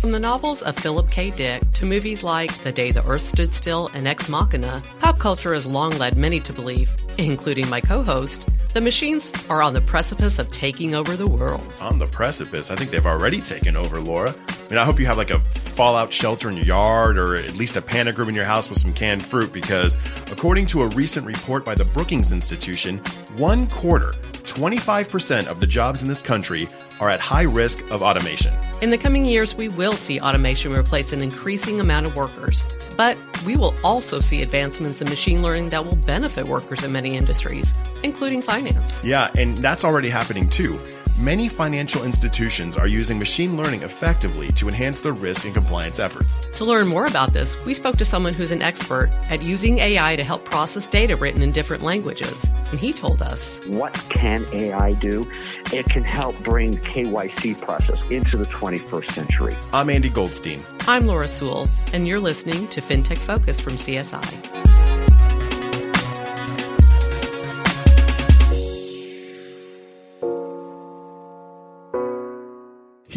From 0.00 0.12
the 0.12 0.18
novels 0.18 0.62
of 0.62 0.78
Philip 0.78 1.10
K. 1.10 1.28
Dick 1.28 1.60
to 1.72 1.84
movies 1.84 2.22
like 2.22 2.50
The 2.64 2.72
Day 2.72 2.90
the 2.90 3.06
Earth 3.06 3.20
Stood 3.20 3.54
Still 3.54 3.90
and 3.92 4.08
Ex 4.08 4.30
Machina, 4.30 4.82
pop 4.98 5.18
culture 5.18 5.52
has 5.52 5.66
long 5.66 5.90
led 5.98 6.16
many 6.16 6.40
to 6.40 6.54
believe, 6.54 6.90
including 7.18 7.68
my 7.68 7.82
co 7.82 8.02
host, 8.02 8.48
the 8.72 8.80
machines 8.80 9.30
are 9.50 9.60
on 9.60 9.74
the 9.74 9.82
precipice 9.82 10.38
of 10.38 10.50
taking 10.50 10.94
over 10.94 11.18
the 11.18 11.26
world. 11.26 11.62
On 11.82 11.98
the 11.98 12.06
precipice? 12.06 12.70
I 12.70 12.76
think 12.76 12.90
they've 12.90 13.04
already 13.04 13.42
taken 13.42 13.76
over, 13.76 14.00
Laura. 14.00 14.30
I 14.30 14.70
mean, 14.70 14.78
I 14.78 14.86
hope 14.86 14.98
you 14.98 15.04
have 15.04 15.18
like 15.18 15.32
a 15.32 15.40
fallout 15.40 16.14
shelter 16.14 16.48
in 16.48 16.56
your 16.56 16.64
yard 16.64 17.18
or 17.18 17.36
at 17.36 17.56
least 17.56 17.76
a 17.76 17.82
panic 17.82 18.16
room 18.16 18.30
in 18.30 18.34
your 18.34 18.46
house 18.46 18.70
with 18.70 18.78
some 18.78 18.94
canned 18.94 19.22
fruit 19.22 19.52
because, 19.52 19.98
according 20.32 20.66
to 20.68 20.80
a 20.80 20.86
recent 20.88 21.26
report 21.26 21.62
by 21.62 21.74
the 21.74 21.84
Brookings 21.84 22.32
Institution, 22.32 22.96
one 23.36 23.66
quarter 23.66 24.12
25% 24.12 25.46
of 25.46 25.60
the 25.60 25.66
jobs 25.66 26.00
in 26.00 26.08
this 26.08 26.22
country 26.22 26.68
are 27.00 27.10
at 27.10 27.20
high 27.20 27.42
risk 27.42 27.90
of 27.90 28.02
automation. 28.02 28.54
In 28.82 28.90
the 28.90 28.98
coming 28.98 29.24
years, 29.24 29.54
we 29.54 29.68
will 29.68 29.94
see 29.94 30.20
automation 30.20 30.72
replace 30.72 31.12
an 31.12 31.22
increasing 31.22 31.80
amount 31.80 32.06
of 32.06 32.14
workers. 32.14 32.64
But 32.96 33.16
we 33.46 33.56
will 33.56 33.74
also 33.82 34.20
see 34.20 34.42
advancements 34.42 35.00
in 35.00 35.08
machine 35.08 35.42
learning 35.42 35.70
that 35.70 35.84
will 35.84 35.96
benefit 35.96 36.46
workers 36.46 36.84
in 36.84 36.92
many 36.92 37.16
industries, 37.16 37.72
including 38.02 38.42
finance. 38.42 39.02
Yeah, 39.02 39.30
and 39.36 39.56
that's 39.58 39.84
already 39.84 40.10
happening 40.10 40.48
too. 40.48 40.78
Many 41.20 41.50
financial 41.50 42.04
institutions 42.04 42.78
are 42.78 42.86
using 42.86 43.18
machine 43.18 43.54
learning 43.54 43.82
effectively 43.82 44.50
to 44.52 44.68
enhance 44.68 45.02
their 45.02 45.12
risk 45.12 45.44
and 45.44 45.52
compliance 45.52 45.98
efforts. 45.98 46.34
To 46.56 46.64
learn 46.64 46.88
more 46.88 47.04
about 47.04 47.34
this, 47.34 47.62
we 47.66 47.74
spoke 47.74 47.98
to 47.98 48.06
someone 48.06 48.32
who's 48.32 48.50
an 48.50 48.62
expert 48.62 49.10
at 49.28 49.42
using 49.42 49.80
AI 49.80 50.16
to 50.16 50.24
help 50.24 50.46
process 50.46 50.86
data 50.86 51.16
written 51.16 51.42
in 51.42 51.52
different 51.52 51.82
languages. 51.82 52.42
And 52.70 52.80
he 52.80 52.94
told 52.94 53.20
us 53.20 53.60
What 53.66 53.92
can 54.08 54.46
AI 54.54 54.92
do? 54.92 55.30
It 55.74 55.84
can 55.90 56.04
help 56.04 56.42
bring 56.42 56.78
KYC 56.78 57.60
process 57.60 58.00
into 58.10 58.38
the 58.38 58.46
21st 58.46 59.10
century. 59.10 59.54
I'm 59.74 59.90
Andy 59.90 60.08
Goldstein. 60.08 60.62
I'm 60.88 61.06
Laura 61.06 61.28
Sewell, 61.28 61.68
and 61.92 62.08
you're 62.08 62.18
listening 62.18 62.66
to 62.68 62.80
FinTech 62.80 63.18
Focus 63.18 63.60
from 63.60 63.74
CSI. 63.74 64.49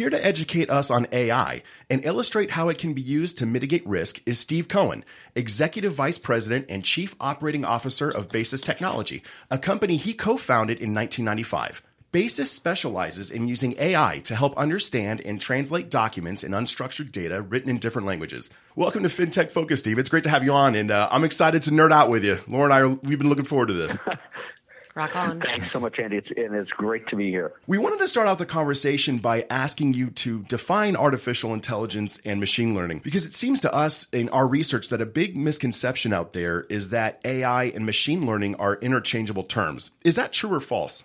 Here 0.03 0.09
to 0.09 0.25
educate 0.25 0.69
us 0.69 0.91
on 0.91 1.07
AI 1.13 1.63
and 1.89 2.03
illustrate 2.03 2.51
how 2.51 2.67
it 2.67 2.77
can 2.77 2.93
be 2.93 3.01
used 3.01 3.37
to 3.37 3.45
mitigate 3.45 3.87
risk 3.87 4.21
is 4.25 4.37
Steve 4.37 4.67
Cohen, 4.67 5.05
Executive 5.33 5.93
Vice 5.93 6.17
President 6.17 6.65
and 6.67 6.83
Chief 6.83 7.15
Operating 7.21 7.63
Officer 7.63 8.11
of 8.11 8.27
Basis 8.27 8.61
Technology, 8.61 9.23
a 9.49 9.57
company 9.57 9.95
he 9.95 10.13
co 10.13 10.35
founded 10.35 10.79
in 10.79 10.93
1995. 10.93 11.81
Basis 12.11 12.51
specializes 12.51 13.31
in 13.31 13.47
using 13.47 13.75
AI 13.79 14.19
to 14.25 14.35
help 14.35 14.57
understand 14.57 15.21
and 15.21 15.39
translate 15.39 15.89
documents 15.89 16.43
and 16.43 16.53
unstructured 16.53 17.13
data 17.13 17.41
written 17.41 17.69
in 17.69 17.79
different 17.79 18.05
languages. 18.05 18.49
Welcome 18.75 19.03
to 19.03 19.09
FinTech 19.09 19.51
Focus, 19.51 19.79
Steve. 19.79 19.99
It's 19.99 20.09
great 20.09 20.23
to 20.25 20.29
have 20.29 20.43
you 20.43 20.51
on, 20.51 20.75
and 20.75 20.91
uh, 20.91 21.07
I'm 21.11 21.23
excited 21.23 21.63
to 21.63 21.71
nerd 21.71 21.93
out 21.93 22.09
with 22.09 22.25
you. 22.25 22.39
Laura 22.49 22.65
and 22.65 22.73
I, 22.73 22.79
are, 22.81 22.89
we've 22.89 23.17
been 23.17 23.29
looking 23.29 23.45
forward 23.45 23.69
to 23.69 23.73
this. 23.73 23.97
Rock 24.95 25.15
on. 25.15 25.41
Thanks 25.41 25.71
so 25.71 25.79
much, 25.79 25.97
Andy. 25.97 26.17
It's, 26.17 26.29
and 26.35 26.53
it's 26.53 26.69
great 26.71 27.07
to 27.07 27.15
be 27.15 27.29
here. 27.29 27.53
We 27.65 27.79
wanted 27.79 27.99
to 27.99 28.07
start 28.07 28.27
out 28.27 28.37
the 28.37 28.45
conversation 28.45 29.17
by 29.17 29.45
asking 29.49 29.95
you 29.95 30.11
to 30.11 30.43
define 30.43 30.95
artificial 30.95 31.53
intelligence 31.53 32.19
and 32.23 32.39
machine 32.39 32.75
learning 32.75 32.99
because 32.99 33.25
it 33.25 33.33
seems 33.33 33.59
to 33.61 33.73
us 33.73 34.07
in 34.11 34.29
our 34.29 34.47
research 34.47 34.89
that 34.89 35.01
a 35.01 35.05
big 35.05 35.35
misconception 35.35 36.13
out 36.13 36.33
there 36.33 36.61
is 36.69 36.89
that 36.89 37.19
AI 37.25 37.65
and 37.65 37.85
machine 37.85 38.25
learning 38.27 38.55
are 38.55 38.75
interchangeable 38.75 39.43
terms. 39.43 39.89
Is 40.03 40.15
that 40.15 40.31
true 40.31 40.53
or 40.53 40.59
false? 40.59 41.03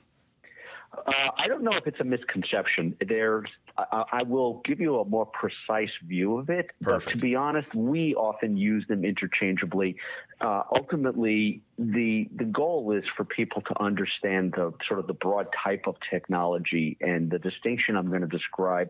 Uh, 1.07 1.31
I 1.37 1.49
don't 1.49 1.63
know 1.63 1.73
if 1.73 1.87
it's 1.87 2.01
a 2.01 2.05
misconception. 2.05 2.97
There's, 3.07 3.49
I, 3.77 4.05
I 4.13 4.23
will 4.23 4.61
give 4.65 4.81
you 4.81 4.99
a 5.01 5.05
more 5.05 5.27
precise 5.27 5.93
view 6.03 6.39
of 6.39 6.51
it. 6.51 6.71
Perfect. 6.83 7.07
But 7.07 7.11
to 7.13 7.17
be 7.19 7.35
honest, 7.35 7.75
we 7.75 8.15
often 8.15 8.57
use 8.57 8.87
them 8.87 9.05
interchangeably. 9.05 9.97
Uh, 10.41 10.63
ultimately, 10.73 11.61
the 11.79 12.29
the 12.37 12.45
goal 12.45 12.93
is 12.93 13.05
for 13.17 13.25
people 13.25 13.61
to 13.63 13.83
understand 13.83 14.53
the 14.53 14.73
sort 14.87 15.01
of 15.01 15.09
the 15.09 15.15
broad 15.15 15.49
type 15.53 15.87
of 15.89 15.97
technology, 16.09 16.97
and 17.01 17.31
the 17.31 17.41
distinction 17.41 17.97
I'm 17.97 18.09
going 18.09 18.21
to 18.21 18.29
describe 18.29 18.89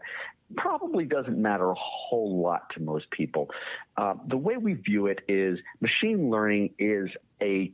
probably 0.56 1.04
doesn't 1.04 1.40
matter 1.40 1.70
a 1.70 1.74
whole 1.74 2.42
lot 2.42 2.70
to 2.74 2.82
most 2.82 3.10
people. 3.10 3.50
Uh, 3.96 4.14
the 4.26 4.36
way 4.36 4.56
we 4.56 4.74
view 4.74 5.06
it 5.06 5.20
is 5.28 5.58
machine 5.80 6.30
learning 6.30 6.70
is 6.78 7.10
a, 7.42 7.72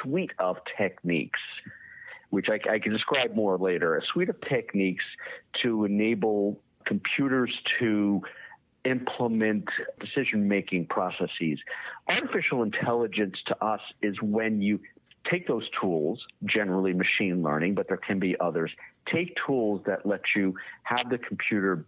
suite 0.00 0.32
of 0.38 0.56
techniques 0.76 1.40
which 2.30 2.48
I, 2.48 2.58
I, 2.68 2.80
can 2.80 2.92
describe 2.92 3.36
more 3.36 3.56
later, 3.56 3.96
a 3.96 4.04
suite 4.04 4.28
of 4.28 4.40
techniques 4.40 5.04
to 5.62 5.84
enable 5.84 6.58
computers 6.84 7.56
to 7.78 8.22
implement 8.84 9.68
decision 10.00 10.48
making 10.48 10.86
processes. 10.86 11.58
Artificial 12.08 12.62
intelligence 12.62 13.38
to 13.46 13.64
us 13.64 13.80
is 14.02 14.20
when 14.20 14.60
you 14.60 14.78
take 15.24 15.48
those 15.48 15.68
tools, 15.80 16.26
generally 16.44 16.92
machine 16.92 17.42
learning, 17.42 17.74
but 17.74 17.88
there 17.88 17.96
can 17.96 18.18
be 18.18 18.38
others, 18.40 18.70
take 19.06 19.36
tools 19.46 19.80
that 19.86 20.04
let 20.04 20.20
you 20.36 20.54
have 20.82 21.08
the 21.08 21.18
computer 21.18 21.84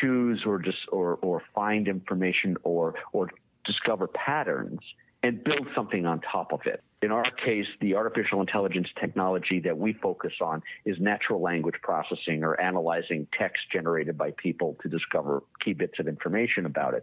choose 0.00 0.44
or 0.46 0.58
just 0.58 0.78
or, 0.92 1.18
or 1.22 1.42
find 1.54 1.88
information 1.88 2.56
or 2.62 2.94
or 3.12 3.30
discover 3.64 4.06
patterns 4.06 4.80
and 5.22 5.44
build 5.44 5.66
something 5.74 6.06
on 6.06 6.20
top 6.20 6.52
of 6.52 6.60
it. 6.66 6.82
In 7.02 7.12
our 7.12 7.30
case, 7.30 7.66
the 7.80 7.94
artificial 7.94 8.40
intelligence 8.40 8.88
technology 8.98 9.60
that 9.60 9.76
we 9.76 9.92
focus 9.94 10.34
on 10.40 10.62
is 10.84 10.98
natural 10.98 11.40
language 11.40 11.76
processing 11.82 12.42
or 12.44 12.60
analyzing 12.60 13.26
text 13.32 13.62
generated 13.72 14.16
by 14.16 14.32
people 14.32 14.76
to 14.82 14.88
discover 14.88 15.42
key 15.62 15.72
bits 15.72 15.98
of 15.98 16.08
information 16.08 16.66
about 16.66 16.94
it. 16.94 17.02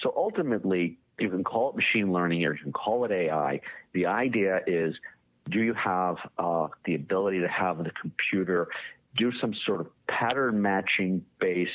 So 0.00 0.12
ultimately, 0.16 0.98
you 1.18 1.30
can 1.30 1.44
call 1.44 1.70
it 1.70 1.76
machine 1.76 2.12
learning 2.12 2.44
or 2.44 2.54
you 2.54 2.62
can 2.62 2.72
call 2.72 3.04
it 3.04 3.10
AI. 3.10 3.60
The 3.92 4.06
idea 4.06 4.60
is 4.66 4.96
do 5.50 5.60
you 5.60 5.74
have 5.74 6.16
uh, 6.38 6.68
the 6.84 6.94
ability 6.94 7.40
to 7.40 7.48
have 7.48 7.84
the 7.84 7.92
computer 8.00 8.68
do 9.16 9.30
some 9.40 9.54
sort 9.54 9.80
of 9.80 9.88
pattern 10.06 10.60
matching 10.60 11.24
based 11.38 11.70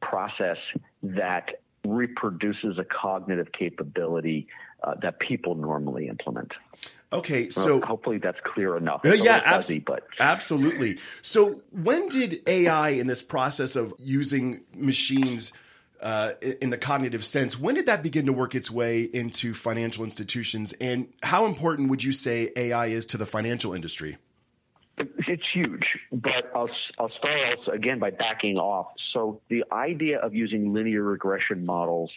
process 0.00 0.58
that 1.02 1.60
reproduces 1.84 2.78
a 2.78 2.84
cognitive 2.84 3.52
capability 3.52 4.46
uh, 4.84 4.94
that 5.02 5.18
people 5.18 5.54
normally 5.54 6.08
implement. 6.08 6.52
Okay, 7.12 7.50
so 7.50 7.76
well, 7.76 7.86
hopefully 7.86 8.18
that's 8.18 8.40
clear 8.42 8.76
enough. 8.76 9.02
Yeah, 9.04 9.52
fuzzy, 9.52 9.80
but 9.80 10.06
absolutely. 10.18 10.98
So 11.20 11.60
when 11.70 12.08
did 12.08 12.42
AI, 12.46 12.90
in 12.90 13.06
this 13.06 13.22
process 13.22 13.76
of 13.76 13.92
using 13.98 14.62
machines 14.74 15.52
uh, 16.00 16.32
in 16.60 16.70
the 16.70 16.78
cognitive 16.78 17.24
sense, 17.24 17.58
when 17.58 17.74
did 17.74 17.86
that 17.86 18.02
begin 18.02 18.26
to 18.26 18.32
work 18.32 18.54
its 18.54 18.70
way 18.70 19.02
into 19.02 19.52
financial 19.52 20.04
institutions, 20.04 20.72
and 20.80 21.12
how 21.22 21.44
important 21.44 21.90
would 21.90 22.02
you 22.02 22.12
say 22.12 22.50
AI 22.56 22.86
is 22.86 23.04
to 23.06 23.18
the 23.18 23.26
financial 23.26 23.74
industry? 23.74 24.16
It's 24.98 25.46
huge, 25.52 25.98
but 26.12 26.50
I'll, 26.54 26.68
I'll 26.98 27.10
start 27.10 27.58
also 27.58 27.70
again 27.72 27.98
by 27.98 28.10
backing 28.10 28.58
off. 28.58 28.88
So 29.12 29.40
the 29.48 29.64
idea 29.72 30.18
of 30.18 30.34
using 30.34 30.72
linear 30.74 31.02
regression 31.02 31.64
models 31.64 32.10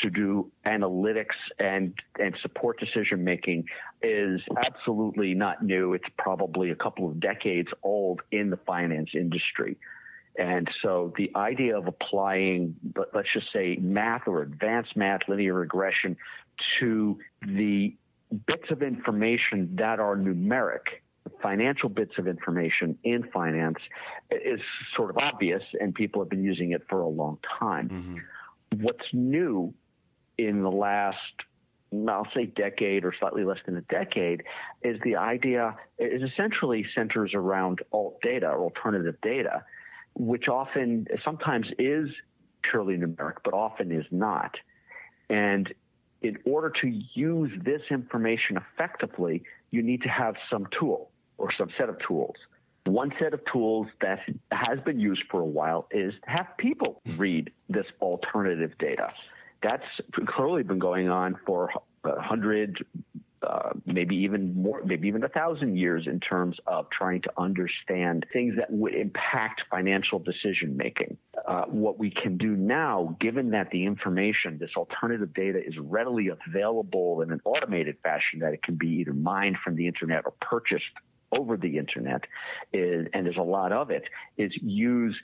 to 0.00 0.10
do 0.10 0.50
analytics 0.64 1.34
and 1.58 1.92
and 2.20 2.36
support 2.40 2.78
decision 2.78 3.24
making 3.24 3.64
is 4.02 4.40
absolutely 4.64 5.34
not 5.34 5.64
new. 5.64 5.92
It's 5.92 6.08
probably 6.18 6.70
a 6.70 6.76
couple 6.76 7.08
of 7.08 7.18
decades 7.18 7.70
old 7.82 8.22
in 8.30 8.50
the 8.50 8.58
finance 8.58 9.10
industry. 9.14 9.76
And 10.38 10.70
so 10.80 11.12
the 11.16 11.32
idea 11.34 11.76
of 11.76 11.88
applying, 11.88 12.76
let's 13.12 13.32
just 13.32 13.52
say, 13.52 13.76
math 13.80 14.28
or 14.28 14.42
advanced 14.42 14.96
math, 14.96 15.22
linear 15.28 15.54
regression 15.54 16.16
to 16.78 17.18
the 17.42 17.96
bits 18.46 18.70
of 18.70 18.82
information 18.82 19.74
that 19.74 19.98
are 19.98 20.16
numeric 20.16 21.00
financial 21.42 21.88
bits 21.88 22.18
of 22.18 22.26
information 22.26 22.98
in 23.04 23.24
finance 23.32 23.78
is 24.30 24.60
sort 24.94 25.10
of 25.10 25.18
obvious, 25.18 25.62
and 25.80 25.94
people 25.94 26.22
have 26.22 26.28
been 26.28 26.44
using 26.44 26.72
it 26.72 26.82
for 26.88 27.00
a 27.00 27.08
long 27.08 27.38
time. 27.58 27.88
Mm-hmm. 27.88 28.82
What's 28.82 29.06
new 29.12 29.74
in 30.38 30.62
the 30.62 30.70
last, 30.70 31.16
I'll 32.08 32.28
say, 32.34 32.46
decade 32.46 33.04
or 33.04 33.12
slightly 33.18 33.44
less 33.44 33.58
than 33.66 33.76
a 33.76 33.82
decade, 33.82 34.44
is 34.82 35.00
the 35.04 35.16
idea 35.16 35.76
is 35.98 36.22
essentially 36.22 36.86
centers 36.94 37.32
around 37.34 37.80
alt 37.92 38.20
data 38.22 38.48
or 38.48 38.60
alternative 38.64 39.16
data, 39.22 39.64
which 40.14 40.48
often, 40.48 41.06
sometimes 41.24 41.68
is 41.78 42.10
purely 42.62 42.96
numeric, 42.96 43.36
but 43.44 43.54
often 43.54 43.90
is 43.90 44.06
not. 44.10 44.56
And 45.28 45.72
in 46.22 46.36
order 46.44 46.70
to 46.82 46.88
use 47.14 47.50
this 47.64 47.82
information 47.90 48.56
effectively, 48.56 49.42
you 49.70 49.82
need 49.82 50.02
to 50.02 50.08
have 50.08 50.34
some 50.50 50.66
tool 50.70 51.09
or 51.40 51.50
some 51.52 51.70
set 51.76 51.88
of 51.88 51.98
tools. 51.98 52.36
One 52.86 53.12
set 53.18 53.34
of 53.34 53.44
tools 53.44 53.88
that 54.00 54.20
has 54.52 54.80
been 54.80 55.00
used 55.00 55.22
for 55.30 55.40
a 55.40 55.44
while 55.44 55.86
is 55.90 56.14
have 56.26 56.46
people 56.58 57.00
read 57.16 57.52
this 57.68 57.86
alternative 58.00 58.72
data. 58.78 59.12
That's 59.62 59.84
clearly 60.26 60.62
been 60.62 60.78
going 60.78 61.08
on 61.08 61.36
for 61.44 61.70
a 62.04 62.20
hundred, 62.20 62.82
uh, 63.42 63.70
maybe 63.84 64.16
even 64.16 64.54
more, 64.62 64.82
maybe 64.82 65.06
even 65.08 65.22
a 65.22 65.28
thousand 65.28 65.76
years 65.76 66.06
in 66.06 66.18
terms 66.20 66.58
of 66.66 66.88
trying 66.88 67.20
to 67.22 67.30
understand 67.36 68.24
things 68.32 68.56
that 68.56 68.72
would 68.72 68.94
impact 68.94 69.64
financial 69.70 70.18
decision 70.18 70.74
making. 70.78 71.18
Uh, 71.46 71.64
what 71.66 71.98
we 71.98 72.10
can 72.10 72.38
do 72.38 72.56
now, 72.56 73.14
given 73.20 73.50
that 73.50 73.70
the 73.70 73.84
information, 73.84 74.56
this 74.58 74.72
alternative 74.76 75.34
data, 75.34 75.62
is 75.62 75.76
readily 75.78 76.28
available 76.28 77.20
in 77.20 77.30
an 77.30 77.40
automated 77.44 77.96
fashion, 78.02 78.40
that 78.40 78.54
it 78.54 78.62
can 78.62 78.76
be 78.76 78.88
either 78.88 79.12
mined 79.12 79.58
from 79.62 79.76
the 79.76 79.86
internet 79.86 80.22
or 80.24 80.32
purchased 80.40 80.84
over 81.32 81.56
the 81.56 81.78
internet, 81.78 82.24
is, 82.72 83.06
and 83.12 83.26
there's 83.26 83.36
a 83.36 83.42
lot 83.42 83.72
of 83.72 83.90
it, 83.90 84.04
is 84.36 84.52
use 84.62 85.18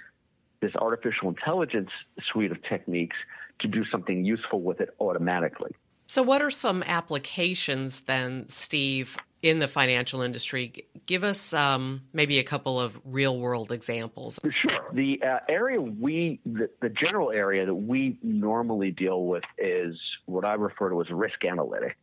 this 0.60 0.74
artificial 0.76 1.28
intelligence 1.28 1.90
suite 2.30 2.50
of 2.50 2.62
techniques 2.62 3.16
to 3.58 3.68
do 3.68 3.84
something 3.84 4.24
useful 4.24 4.60
with 4.60 4.80
it 4.80 4.90
automatically. 5.00 5.72
So, 6.08 6.22
what 6.22 6.40
are 6.40 6.50
some 6.50 6.82
applications 6.84 8.02
then, 8.02 8.48
Steve, 8.48 9.16
in 9.42 9.58
the 9.58 9.66
financial 9.66 10.22
industry? 10.22 10.86
Give 11.04 11.24
us 11.24 11.52
um, 11.52 12.02
maybe 12.12 12.38
a 12.38 12.44
couple 12.44 12.80
of 12.80 13.00
real 13.04 13.38
world 13.38 13.72
examples. 13.72 14.38
Sure. 14.50 14.86
The 14.92 15.20
uh, 15.22 15.38
area 15.48 15.80
we, 15.80 16.40
the, 16.46 16.70
the 16.80 16.90
general 16.90 17.32
area 17.32 17.66
that 17.66 17.74
we 17.74 18.18
normally 18.22 18.92
deal 18.92 19.24
with 19.24 19.44
is 19.58 20.00
what 20.26 20.44
I 20.44 20.54
refer 20.54 20.90
to 20.90 21.00
as 21.00 21.10
risk 21.10 21.40
analytics. 21.40 21.94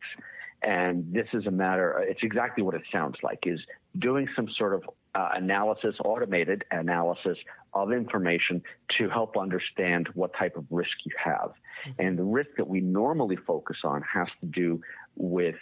And 0.64 1.12
this 1.12 1.28
is 1.34 1.46
a 1.46 1.50
matter, 1.50 2.02
it's 2.08 2.22
exactly 2.22 2.64
what 2.64 2.74
it 2.74 2.82
sounds 2.90 3.16
like, 3.22 3.40
is 3.44 3.60
doing 3.98 4.26
some 4.34 4.48
sort 4.48 4.72
of 4.72 4.82
uh, 5.14 5.28
analysis, 5.34 5.94
automated 6.02 6.64
analysis 6.70 7.36
of 7.74 7.92
information 7.92 8.62
to 8.96 9.10
help 9.10 9.36
understand 9.36 10.08
what 10.14 10.34
type 10.34 10.56
of 10.56 10.64
risk 10.70 10.96
you 11.04 11.12
have. 11.22 11.52
Mm-hmm. 11.86 12.02
And 12.02 12.18
the 12.18 12.24
risk 12.24 12.50
that 12.56 12.66
we 12.66 12.80
normally 12.80 13.36
focus 13.36 13.78
on 13.84 14.02
has 14.02 14.28
to 14.40 14.46
do 14.46 14.80
with 15.16 15.56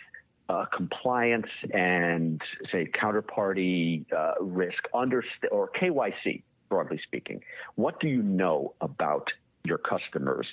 uh, 0.49 0.67
compliance 0.67 1.49
and, 1.75 2.41
say, 2.71 2.89
counterparty 2.95 4.05
uh, 4.13 4.35
risk 4.41 4.85
under 4.95 5.25
or 5.51 5.69
KYC, 5.71 6.43
broadly 6.69 7.01
speaking. 7.03 7.43
What 7.75 7.99
do 7.99 8.07
you 8.07 8.23
know 8.23 8.75
about 8.81 9.33
your 9.65 9.79
customers? 9.79 10.47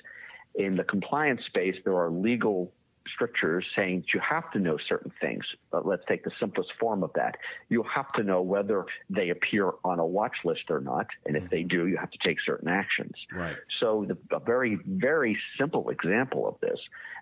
In 0.55 0.75
the 0.75 0.83
compliance 0.83 1.45
space, 1.45 1.75
there 1.85 1.97
are 1.97 2.09
legal 2.09 2.73
strictures 3.13 3.65
saying 3.75 4.05
you 4.13 4.19
have 4.19 4.49
to 4.51 4.59
know 4.59 4.77
certain 4.77 5.11
things. 5.21 5.45
But 5.71 5.85
let's 5.85 6.03
take 6.07 6.23
the 6.23 6.31
simplest 6.39 6.71
form 6.79 7.03
of 7.03 7.11
that. 7.13 7.37
You 7.69 7.83
have 7.83 8.11
to 8.13 8.23
know 8.23 8.41
whether 8.41 8.85
they 9.09 9.29
appear 9.29 9.71
on 9.83 9.99
a 9.99 10.05
watch 10.05 10.37
list 10.43 10.69
or 10.69 10.79
not. 10.79 11.07
And 11.25 11.35
if 11.35 11.49
they 11.49 11.63
do, 11.63 11.87
you 11.87 11.97
have 11.97 12.11
to 12.11 12.17
take 12.19 12.39
certain 12.41 12.67
actions. 12.67 13.13
Right. 13.33 13.55
So 13.79 14.05
the, 14.07 14.35
a 14.35 14.39
very, 14.39 14.79
very 14.85 15.37
simple 15.57 15.89
example 15.89 16.47
of 16.47 16.55
this 16.61 16.79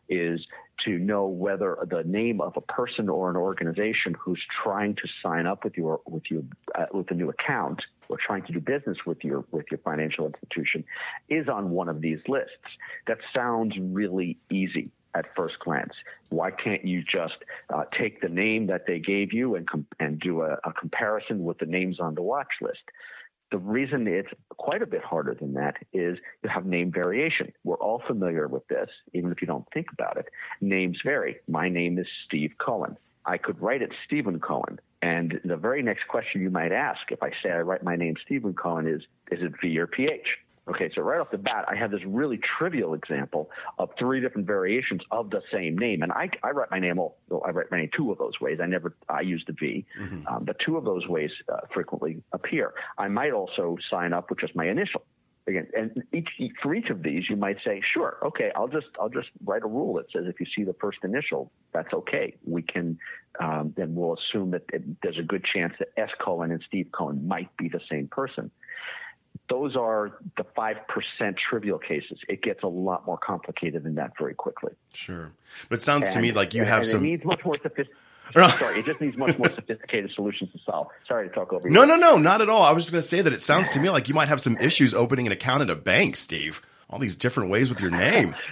is 0.09 0.45
to 0.85 0.97
know 0.99 1.27
whether 1.27 1.77
the 1.89 2.03
name 2.03 2.39
of 2.39 2.55
a 2.55 2.61
person 2.61 3.09
or 3.09 3.29
an 3.29 3.35
organization 3.35 4.15
who's 4.19 4.41
trying 4.63 4.95
to 4.95 5.07
sign 5.21 5.47
up 5.47 5.63
with 5.63 5.75
your 5.75 6.01
with 6.05 6.29
you 6.29 6.47
uh, 6.75 6.85
with 6.93 7.09
a 7.11 7.13
new 7.13 7.29
account 7.29 7.83
or 8.09 8.17
trying 8.17 8.43
to 8.43 8.53
do 8.53 8.59
business 8.59 8.99
with 9.05 9.23
your 9.23 9.43
with 9.51 9.65
your 9.71 9.79
financial 9.79 10.25
institution 10.25 10.83
is 11.29 11.47
on 11.47 11.71
one 11.71 11.89
of 11.89 12.01
these 12.01 12.19
lists. 12.27 12.77
That 13.07 13.17
sounds 13.33 13.75
really 13.79 14.37
easy 14.49 14.91
at 15.17 15.35
first 15.35 15.59
glance. 15.59 15.93
Why 16.29 16.51
can't 16.51 16.85
you 16.85 17.03
just 17.03 17.37
uh, 17.73 17.85
take 17.91 18.21
the 18.21 18.29
name 18.29 18.67
that 18.67 18.85
they 18.85 18.99
gave 18.99 19.33
you 19.33 19.55
and 19.55 19.67
com- 19.67 19.87
and 19.99 20.19
do 20.19 20.41
a, 20.41 20.57
a 20.63 20.73
comparison 20.73 21.43
with 21.43 21.57
the 21.57 21.65
names 21.65 21.99
on 21.99 22.15
the 22.15 22.21
watch 22.21 22.53
list? 22.61 22.83
The 23.49 23.57
reason 23.57 24.07
it's 24.07 24.29
quite 24.49 24.81
a 24.81 24.85
bit 24.85 25.03
harder 25.03 25.33
than 25.33 25.53
that 25.53 25.77
is 25.93 26.17
you 26.43 26.49
have 26.49 26.65
name 26.65 26.91
variation. 26.91 27.53
We're 27.63 27.77
all 27.77 28.03
familiar 28.05 28.47
with 28.47 28.67
this, 28.67 28.89
even 29.13 29.31
if 29.31 29.41
you 29.41 29.47
don't 29.47 29.67
think 29.73 29.87
about 29.91 30.17
it. 30.17 30.27
Names 30.59 30.99
vary. 31.03 31.37
My 31.47 31.69
name 31.69 31.97
is 31.97 32.07
Steve 32.25 32.53
Cohen. 32.57 32.97
I 33.25 33.37
could 33.37 33.61
write 33.61 33.81
it 33.81 33.93
Stephen 34.05 34.39
Cohen. 34.39 34.79
And 35.01 35.39
the 35.45 35.57
very 35.57 35.81
next 35.81 36.07
question 36.07 36.41
you 36.41 36.49
might 36.49 36.71
ask 36.71 37.11
if 37.11 37.21
I 37.23 37.31
say 37.41 37.51
I 37.51 37.59
write 37.59 37.83
my 37.83 37.95
name 37.95 38.15
Stephen 38.25 38.53
Cohen 38.53 38.87
is, 38.87 39.03
is 39.31 39.43
it 39.43 39.53
V 39.61 39.77
or 39.79 39.87
PH? 39.87 40.37
Okay, 40.69 40.89
so 40.93 41.01
right 41.01 41.19
off 41.19 41.31
the 41.31 41.37
bat, 41.37 41.65
I 41.67 41.75
have 41.75 41.91
this 41.91 42.03
really 42.05 42.37
trivial 42.37 42.93
example 42.93 43.49
of 43.79 43.89
three 43.97 44.19
different 44.19 44.45
variations 44.45 45.01
of 45.11 45.29
the 45.29 45.41
same 45.51 45.77
name, 45.77 46.03
and 46.03 46.11
I, 46.11 46.29
I 46.43 46.51
write 46.51 46.71
my 46.71 46.79
name 46.79 46.99
all. 46.99 47.17
Well, 47.29 47.41
I 47.45 47.51
write 47.51 47.71
my 47.71 47.77
name 47.77 47.89
two 47.95 48.11
of 48.11 48.17
those 48.17 48.41
ways. 48.41 48.59
I 48.61 48.65
never 48.65 48.93
I 49.07 49.21
use 49.21 49.43
the 49.47 49.53
V, 49.53 49.85
mm-hmm. 49.99 50.27
um, 50.27 50.43
but 50.43 50.59
two 50.59 50.75
of 50.75 50.83
those 50.83 51.07
ways 51.07 51.31
uh, 51.51 51.61
frequently 51.73 52.21
appear. 52.33 52.73
I 52.97 53.07
might 53.07 53.31
also 53.31 53.77
sign 53.89 54.11
up 54.11 54.29
with 54.29 54.39
just 54.39 54.55
my 54.55 54.67
initial. 54.67 55.03
Again, 55.47 55.67
and 55.77 56.03
each, 56.11 56.27
for 56.61 56.75
each 56.75 56.89
of 56.89 57.01
these, 57.01 57.29
you 57.29 57.37
might 57.37 57.59
say, 57.63 57.81
"Sure, 57.93 58.17
okay, 58.25 58.51
I'll 58.53 58.67
just 58.67 58.87
I'll 58.99 59.07
just 59.07 59.29
write 59.45 59.63
a 59.63 59.67
rule 59.67 59.93
that 59.93 60.11
says 60.11 60.25
if 60.27 60.41
you 60.41 60.45
see 60.53 60.65
the 60.65 60.73
first 60.73 60.99
initial, 61.05 61.49
that's 61.71 61.93
okay. 61.93 62.35
We 62.45 62.61
can 62.63 62.99
um, 63.39 63.73
then 63.77 63.95
we'll 63.95 64.15
assume 64.15 64.51
that 64.51 64.63
it, 64.73 64.83
there's 65.01 65.17
a 65.17 65.23
good 65.23 65.45
chance 65.45 65.73
that 65.79 65.93
S 65.95 66.09
Cohen 66.19 66.51
and 66.51 66.61
Steve 66.67 66.89
Cohen 66.91 67.25
might 67.25 67.55
be 67.55 67.69
the 67.69 67.79
same 67.89 68.09
person." 68.09 68.51
Those 69.49 69.75
are 69.75 70.17
the 70.35 70.43
5% 70.43 71.37
trivial 71.37 71.79
cases. 71.79 72.19
It 72.27 72.41
gets 72.41 72.63
a 72.63 72.67
lot 72.67 73.05
more 73.05 73.17
complicated 73.17 73.83
than 73.83 73.95
that 73.95 74.13
very 74.17 74.33
quickly. 74.33 74.73
Sure. 74.93 75.31
But 75.69 75.79
it 75.79 75.81
sounds 75.81 76.07
and, 76.07 76.15
to 76.15 76.21
me 76.21 76.31
like 76.31 76.53
you 76.53 76.65
have 76.65 76.85
some. 76.85 76.99
It 76.99 77.09
needs 77.09 77.25
much 77.25 77.43
more 77.45 77.55
sophisticated. 77.55 77.93
Sorry, 78.35 78.79
it 78.79 78.85
just 78.85 78.99
needs 78.99 79.15
much 79.15 79.37
more 79.37 79.49
sophisticated 79.53 80.11
solutions 80.11 80.51
to 80.51 80.59
solve. 80.59 80.87
Sorry 81.07 81.29
to 81.29 81.33
talk 81.33 81.53
over 81.53 81.69
you. 81.69 81.73
No, 81.73 81.85
no, 81.85 81.95
no, 81.95 82.17
not 82.17 82.41
at 82.41 82.49
all. 82.49 82.63
I 82.63 82.71
was 82.71 82.83
just 82.83 82.91
going 82.91 83.01
to 83.01 83.07
say 83.07 83.21
that 83.21 83.31
it 83.31 83.41
sounds 83.41 83.69
to 83.69 83.79
me 83.79 83.89
like 83.89 84.09
you 84.09 84.13
might 84.13 84.27
have 84.27 84.41
some 84.41 84.57
issues 84.57 84.93
opening 84.93 85.27
an 85.27 85.31
account 85.31 85.61
at 85.61 85.69
a 85.69 85.75
bank, 85.75 86.17
Steve. 86.17 86.61
All 86.89 86.99
these 86.99 87.15
different 87.15 87.49
ways 87.49 87.69
with 87.69 87.79
your 87.79 87.91
name. 87.91 88.35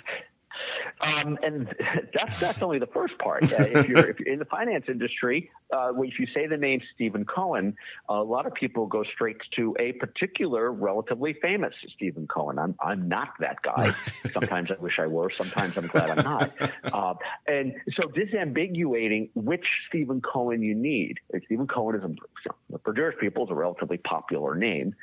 Um, 1.01 1.37
and 1.43 1.73
that's 2.13 2.39
that's 2.39 2.61
only 2.61 2.79
the 2.79 2.87
first 2.87 3.17
part. 3.17 3.43
Uh, 3.43 3.57
if, 3.59 3.87
you're, 3.87 4.09
if, 4.09 4.19
you're, 4.19 4.33
in 4.33 4.39
the 4.39 4.45
finance 4.45 4.85
industry, 4.87 5.51
uh, 5.73 5.91
if 5.97 6.19
you 6.19 6.27
say 6.27 6.47
the 6.47 6.57
name 6.57 6.81
Stephen 6.93 7.25
Cohen, 7.25 7.75
a 8.09 8.15
lot 8.15 8.45
of 8.45 8.53
people 8.53 8.85
go 8.87 9.03
straight 9.03 9.37
to 9.55 9.75
a 9.79 9.93
particular 9.93 10.71
relatively 10.71 11.33
famous 11.33 11.73
Stephen 11.95 12.27
Cohen. 12.27 12.59
I'm 12.59 12.75
I'm 12.79 13.07
not 13.07 13.29
that 13.39 13.61
guy. 13.61 13.93
sometimes 14.33 14.71
I 14.71 14.75
wish 14.81 14.99
I 14.99 15.07
were. 15.07 15.29
Sometimes 15.29 15.77
I'm 15.77 15.87
glad 15.87 16.17
I'm 16.17 16.23
not. 16.23 16.51
Uh, 16.85 17.13
and 17.47 17.73
so 17.93 18.03
disambiguating 18.03 19.29
which 19.33 19.65
Stephen 19.87 20.21
Cohen 20.21 20.61
you 20.61 20.75
need. 20.75 21.19
Stephen 21.45 21.67
Cohen 21.67 21.95
is 21.95 22.03
a, 22.03 22.77
for 22.83 22.93
Jewish 22.93 23.15
people 23.19 23.43
is 23.43 23.51
a 23.51 23.55
relatively 23.55 23.97
popular 23.97 24.55
name. 24.55 24.95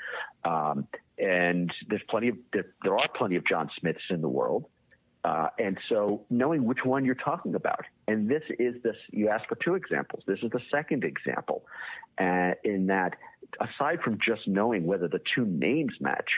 Um, 0.45 0.87
and 1.19 1.73
there's 1.88 2.03
plenty 2.09 2.29
of 2.29 2.37
there, 2.53 2.67
there 2.83 2.99
are 2.99 3.09
plenty 3.15 3.37
of 3.37 3.45
John 3.45 3.71
Smiths 3.79 4.03
in 4.11 4.21
the 4.21 4.29
world. 4.29 4.67
Uh, 5.25 5.49
and 5.59 5.79
so 5.89 6.25
knowing 6.31 6.65
which 6.65 6.85
one 6.85 7.05
you're 7.05 7.15
talking 7.15 7.55
about. 7.55 7.85
And 8.09 8.29
this 8.29 8.43
is 8.59 8.83
this, 8.83 8.97
you 9.11 9.29
asked 9.29 9.47
for 9.47 9.55
two 9.55 9.75
examples. 9.77 10.25
This 10.27 10.41
is 10.43 10.51
the 10.51 10.61
second 10.71 11.05
example 11.05 11.65
uh, 12.19 12.53
in 12.65 12.87
that 12.89 13.15
aside 13.61 14.00
from 14.02 14.19
just 14.19 14.49
knowing 14.49 14.85
whether 14.85 15.09
the 15.09 15.21
two 15.35 15.45
names 15.45 15.95
match, 16.00 16.31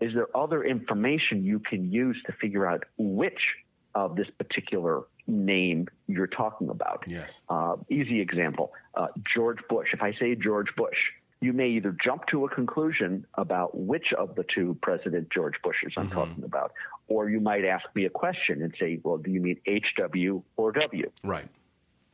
is 0.00 0.14
there 0.14 0.34
other 0.36 0.64
information 0.64 1.44
you 1.44 1.58
can 1.58 1.90
use 1.90 2.20
to 2.26 2.32
figure 2.32 2.66
out 2.66 2.84
which 2.96 3.54
of 3.94 4.16
this 4.16 4.28
particular 4.36 5.02
name 5.26 5.88
you're 6.06 6.26
talking 6.26 6.68
about? 6.70 7.04
Yes. 7.06 7.40
Uh, 7.48 7.76
easy 7.88 8.20
example 8.20 8.72
uh, 8.94 9.08
George 9.32 9.58
Bush. 9.68 9.88
If 9.92 10.02
I 10.02 10.12
say 10.12 10.34
George 10.34 10.74
Bush, 10.76 10.98
you 11.40 11.52
may 11.52 11.68
either 11.68 11.96
jump 12.02 12.26
to 12.26 12.44
a 12.44 12.48
conclusion 12.48 13.24
about 13.34 13.76
which 13.76 14.12
of 14.12 14.34
the 14.34 14.44
two 14.44 14.76
President 14.82 15.30
George 15.30 15.54
Bushes 15.62 15.92
I'm 15.96 16.06
mm-hmm. 16.06 16.14
talking 16.14 16.44
about, 16.44 16.72
or 17.08 17.28
you 17.28 17.40
might 17.40 17.64
ask 17.64 17.84
me 17.94 18.04
a 18.04 18.10
question 18.10 18.62
and 18.62 18.74
say, 18.78 19.00
well, 19.02 19.16
do 19.16 19.30
you 19.30 19.40
mean 19.40 19.60
HW 19.66 20.42
or 20.56 20.72
W? 20.72 21.10
Right. 21.24 21.48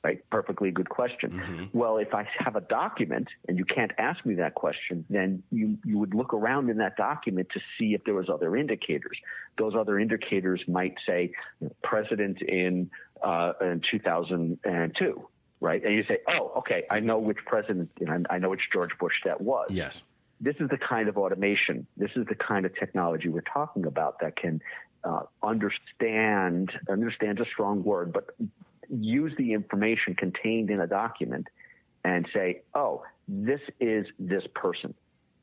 Right. 0.02 0.22
Perfectly 0.28 0.70
good 0.70 0.90
question. 0.90 1.30
Mm-hmm. 1.30 1.64
Well, 1.78 1.96
if 1.96 2.12
I 2.12 2.28
have 2.38 2.56
a 2.56 2.60
document 2.60 3.28
and 3.48 3.56
you 3.58 3.64
can't 3.64 3.90
ask 3.96 4.24
me 4.26 4.34
that 4.34 4.54
question, 4.54 5.06
then 5.08 5.42
you, 5.50 5.78
you 5.82 5.98
would 5.98 6.14
look 6.14 6.34
around 6.34 6.68
in 6.68 6.76
that 6.76 6.98
document 6.98 7.48
to 7.54 7.60
see 7.78 7.94
if 7.94 8.04
there 8.04 8.12
was 8.12 8.28
other 8.28 8.54
indicators. 8.54 9.18
Those 9.56 9.74
other 9.74 9.98
indicators 9.98 10.62
might 10.68 10.98
say 11.06 11.32
president 11.82 12.42
in, 12.42 12.90
uh, 13.22 13.54
in 13.62 13.80
2002 13.90 15.28
right? 15.60 15.82
And 15.82 15.94
you 15.94 16.04
say, 16.04 16.18
oh, 16.28 16.52
okay, 16.58 16.84
I 16.90 17.00
know 17.00 17.18
which 17.18 17.38
president, 17.46 17.90
you 17.98 18.06
know, 18.06 18.22
I 18.28 18.36
know 18.36 18.50
which 18.50 18.68
George 18.70 18.98
Bush 18.98 19.14
that 19.24 19.40
was. 19.40 19.68
Yes. 19.70 20.02
This 20.44 20.56
is 20.60 20.68
the 20.68 20.76
kind 20.76 21.08
of 21.08 21.16
automation, 21.16 21.86
this 21.96 22.10
is 22.16 22.26
the 22.26 22.34
kind 22.34 22.66
of 22.66 22.74
technology 22.74 23.30
we're 23.30 23.40
talking 23.40 23.86
about 23.86 24.20
that 24.20 24.36
can 24.36 24.60
uh, 25.02 25.22
understand, 25.42 26.70
understand 26.86 27.40
a 27.40 27.46
strong 27.46 27.82
word, 27.82 28.12
but 28.12 28.36
use 28.90 29.32
the 29.38 29.54
information 29.54 30.14
contained 30.14 30.68
in 30.68 30.82
a 30.82 30.86
document 30.86 31.46
and 32.04 32.28
say, 32.34 32.60
oh, 32.74 33.02
this 33.26 33.60
is 33.80 34.06
this 34.18 34.44
person. 34.54 34.92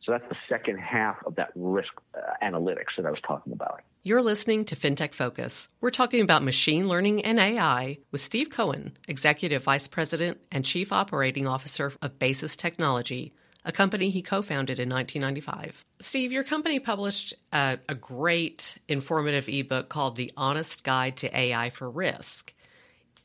So 0.03 0.11
that's 0.11 0.29
the 0.29 0.37
second 0.47 0.77
half 0.77 1.17
of 1.25 1.33
that 1.35 1.49
risk 1.55 1.93
uh, 2.15 2.19
analytics 2.43 2.95
that 2.97 3.07
I 3.07 3.09
was 3.09 3.21
talking 3.25 3.53
about. 3.53 3.81
You're 4.03 4.21
listening 4.21 4.65
to 4.65 4.75
FinTech 4.75 5.15
Focus. 5.15 5.67
We're 5.79 5.89
talking 5.89 6.21
about 6.21 6.43
machine 6.43 6.87
learning 6.87 7.25
and 7.25 7.39
AI 7.39 7.97
with 8.11 8.21
Steve 8.21 8.51
Cohen, 8.51 8.97
Executive 9.07 9.63
Vice 9.63 9.87
President 9.87 10.39
and 10.51 10.63
Chief 10.63 10.91
Operating 10.91 11.47
Officer 11.47 11.91
of 12.03 12.19
Basis 12.19 12.55
Technology, 12.55 13.33
a 13.63 13.71
company 13.71 14.09
he 14.09 14.21
co 14.21 14.41
founded 14.41 14.79
in 14.79 14.89
1995. 14.89 15.85
Steve, 15.99 16.31
your 16.31 16.43
company 16.43 16.79
published 16.79 17.33
a, 17.51 17.77
a 17.87 17.95
great 17.95 18.77
informative 18.87 19.47
ebook 19.47 19.89
called 19.89 20.15
The 20.15 20.31
Honest 20.35 20.83
Guide 20.83 21.17
to 21.17 21.37
AI 21.37 21.69
for 21.69 21.89
Risk. 21.89 22.53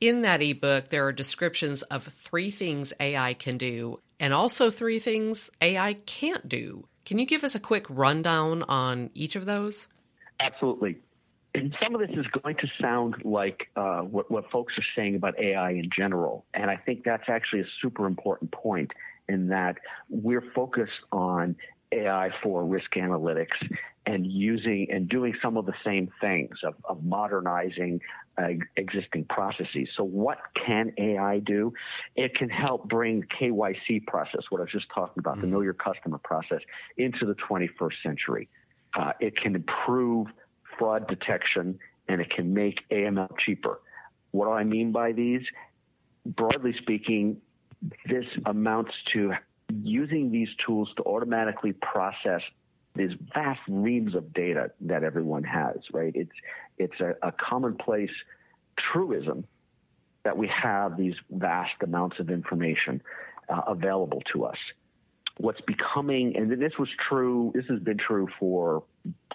In 0.01 0.23
that 0.23 0.43
ebook, 0.43 0.89
there 0.89 1.07
are 1.07 1.13
descriptions 1.13 1.83
of 1.83 2.05
three 2.05 2.51
things 2.51 2.93
AI 3.01 3.35
can 3.35 3.57
do 3.57 4.01
and 4.21 4.35
also 4.35 4.71
three 4.71 4.99
things 4.99 5.51
AI 5.61 5.95
can't 6.07 6.49
do. 6.49 6.87
Can 7.05 7.19
you 7.19 7.27
give 7.27 7.45
us 7.45 7.55
a 7.55 7.61
quick 7.61 7.87
rundown 7.89 8.63
on 8.65 9.11
each 9.15 9.37
of 9.37 9.47
those? 9.47 9.89
Absolutely. 10.41 10.99
And 11.55 11.75
some 11.83 11.95
of 11.95 12.07
this 12.07 12.15
is 12.19 12.27
going 12.43 12.57
to 12.57 12.69
sound 12.79 13.23
like 13.25 13.71
uh, 13.77 14.01
what, 14.01 14.31
what 14.31 14.51
folks 14.51 14.77
are 14.77 14.85
saying 14.95 15.15
about 15.15 15.39
AI 15.39 15.71
in 15.71 15.89
general. 15.97 16.45
And 16.53 16.71
I 16.71 16.77
think 16.77 17.05
that's 17.05 17.29
actually 17.29 17.63
a 17.63 17.67
super 17.81 18.07
important 18.07 18.53
point 18.53 18.93
in 19.29 19.49
that 19.49 19.77
we're 20.09 20.45
focused 20.55 21.01
on 21.13 21.57
AI 21.93 22.31
for 22.43 22.65
risk 22.65 22.93
analytics 22.95 23.57
and 24.07 24.27
using 24.27 24.87
and 24.91 25.09
doing 25.09 25.35
some 25.43 25.57
of 25.57 25.67
the 25.67 25.75
same 25.85 26.09
things 26.21 26.59
of, 26.63 26.75
of 26.85 27.03
modernizing 27.05 28.01
uh, 28.39 28.49
existing 28.77 29.25
processes. 29.25 29.89
So, 29.97 30.05
what 30.05 30.39
can 30.55 30.93
AI 30.99 31.41
do? 31.41 31.73
It 32.15 32.35
can 32.35 32.49
help 32.49 32.89
bring 32.89 33.25
KYC 33.41 34.07
process, 34.07 34.43
what 34.51 34.61
I 34.61 34.65
was 34.65 34.73
just 34.73 34.89
talking 34.95 35.19
about, 35.19 35.35
mm-hmm. 35.35 35.43
the 35.43 35.47
know 35.49 35.61
your 35.61 35.75
customer 35.75 36.19
process, 36.19 36.61
into 36.97 37.27
the 37.27 37.35
21st 37.35 38.03
century. 38.03 38.49
Uh, 38.95 39.13
it 39.21 39.37
can 39.37 39.55
improve 39.55 40.29
fraud 40.79 41.07
detection 41.09 41.79
and 42.09 42.21
it 42.21 42.31
can 42.31 42.55
make 42.55 42.81
AML 42.91 43.37
cheaper. 43.39 43.81
What 44.31 44.47
do 44.47 44.53
I 44.53 44.65
mean 44.65 44.93
by 44.93 45.13
these? 45.13 45.43
Broadly 46.25 46.75
speaking, 46.79 47.41
this 48.07 48.27
amounts 48.47 48.93
to 49.13 49.33
using 49.83 50.31
these 50.31 50.49
tools 50.65 50.91
to 50.97 51.03
automatically 51.03 51.73
process 51.73 52.43
these 52.95 53.13
vast 53.35 53.61
reams 53.69 54.15
of 54.15 54.33
data 54.33 54.71
that 54.81 55.05
everyone 55.05 55.45
has, 55.45 55.77
right? 55.93 56.13
It's 56.15 56.33
it's 56.79 57.01
a, 57.01 57.15
a 57.23 57.33
commonplace 57.33 58.11
truism 58.77 59.45
that 60.25 60.37
we 60.37 60.49
have 60.49 60.97
these 60.97 61.15
vast 61.31 61.75
amounts 61.83 62.19
of 62.19 62.31
information 62.31 63.03
uh, 63.49 63.63
available 63.69 64.23
to 64.33 64.45
us. 64.45 64.59
What's 65.39 65.61
becoming, 65.61 66.37
and 66.37 66.51
this 66.51 66.79
was 66.79 66.89
true, 66.99 67.53
this 67.55 67.67
has 67.67 67.79
been 67.81 67.99
true 67.99 68.27
for 68.39 68.83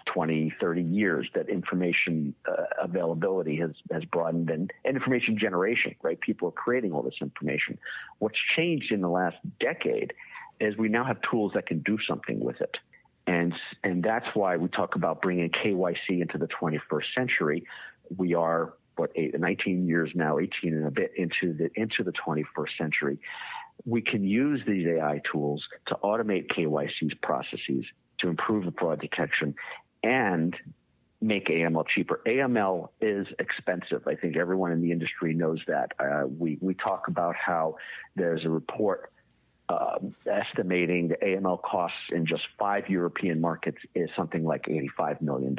20, 0.06 0.54
30 0.60 0.82
years, 0.82 1.28
that 1.34 1.48
information 1.48 2.34
uh, 2.48 2.64
availability 2.82 3.56
has, 3.56 3.70
has 3.90 4.04
broadened 4.04 4.50
and, 4.50 4.72
and 4.84 4.96
information 4.96 5.38
generation, 5.38 5.94
right? 6.02 6.20
People 6.20 6.48
are 6.48 6.52
creating 6.52 6.92
all 6.92 7.02
this 7.02 7.18
information. 7.20 7.78
What's 8.18 8.38
changed 8.56 8.92
in 8.92 9.00
the 9.00 9.08
last 9.08 9.36
decade 9.60 10.12
is 10.60 10.76
we 10.76 10.88
now 10.88 11.04
have 11.04 11.18
tools 11.22 11.52
that 11.54 11.66
can 11.66 11.80
do 11.80 11.98
something 12.06 12.40
with 12.40 12.60
it. 12.60 12.78
And, 13.26 13.54
and 13.84 14.02
that's 14.02 14.26
why 14.34 14.56
we 14.56 14.68
talk 14.68 14.96
about 14.96 15.22
bringing 15.22 15.50
KYC 15.50 16.20
into 16.20 16.38
the 16.38 16.48
21st 16.48 17.14
century. 17.14 17.64
We 18.16 18.34
are 18.34 18.74
what 18.96 19.10
eight, 19.16 19.38
19 19.38 19.86
years 19.86 20.10
now, 20.14 20.38
18 20.38 20.74
and 20.74 20.86
a 20.86 20.90
bit 20.90 21.12
into 21.16 21.54
the 21.54 21.70
into 21.74 22.02
the 22.02 22.12
21st 22.12 22.76
century. 22.76 23.18
We 23.84 24.02
can 24.02 24.24
use 24.24 24.62
these 24.66 24.86
AI 24.86 25.20
tools 25.30 25.66
to 25.86 25.94
automate 26.04 26.48
KYC's 26.48 27.14
processes 27.22 27.84
to 28.18 28.28
improve 28.28 28.64
the 28.64 28.72
fraud 28.72 29.00
detection 29.00 29.54
and 30.02 30.56
make 31.20 31.46
AML 31.46 31.86
cheaper. 31.86 32.20
AML 32.26 32.88
is 33.00 33.26
expensive. 33.38 34.06
I 34.06 34.16
think 34.16 34.36
everyone 34.36 34.72
in 34.72 34.82
the 34.82 34.90
industry 34.90 35.34
knows 35.34 35.60
that. 35.68 35.92
Uh, 35.98 36.26
we 36.26 36.58
we 36.60 36.74
talk 36.74 37.08
about 37.08 37.36
how 37.36 37.76
there's 38.16 38.44
a 38.44 38.50
report 38.50 39.12
uh, 39.68 39.98
estimating 40.26 41.08
the 41.08 41.16
AML 41.16 41.62
costs 41.62 41.98
in 42.10 42.26
just 42.26 42.42
five 42.58 42.88
European 42.88 43.40
markets 43.40 43.78
is 43.94 44.10
something 44.14 44.44
like 44.44 44.64
$85 44.64 45.22
million. 45.22 45.56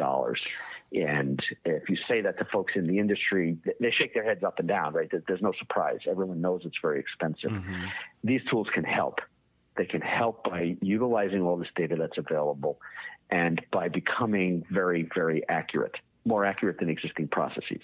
And 0.94 1.44
if 1.66 1.90
you 1.90 1.96
say 2.08 2.22
that 2.22 2.38
to 2.38 2.46
folks 2.46 2.74
in 2.76 2.86
the 2.86 3.00
industry, 3.00 3.58
they 3.80 3.92
shake 3.92 4.14
their 4.14 4.24
heads 4.24 4.44
up 4.44 4.60
and 4.60 4.68
down, 4.68 4.94
right? 4.94 5.12
There's 5.28 5.42
no 5.42 5.54
surprise. 5.58 6.00
Everyone 6.06 6.42
knows 6.42 6.62
it's 6.66 6.78
very 6.82 7.00
expensive. 7.00 7.52
Mm-hmm. 7.52 7.86
These 8.24 8.42
tools 8.50 8.68
can 8.72 8.84
help. 8.84 9.20
They 9.75 9.86
can 9.86 10.01
help 10.01 10.44
by 10.44 10.77
utilizing 10.82 11.42
all 11.42 11.58
this 11.58 11.70
data 11.75 11.96
that's 11.96 12.18
available 12.18 12.80
and 13.30 13.62
by 13.72 13.89
becoming 13.89 14.65
very, 14.70 15.10
very 15.15 15.48
accurate, 15.50 15.96
more 16.25 16.46
accurate 16.46 16.80
than 16.80 16.89
existing 16.89 17.27
processes. 17.30 17.82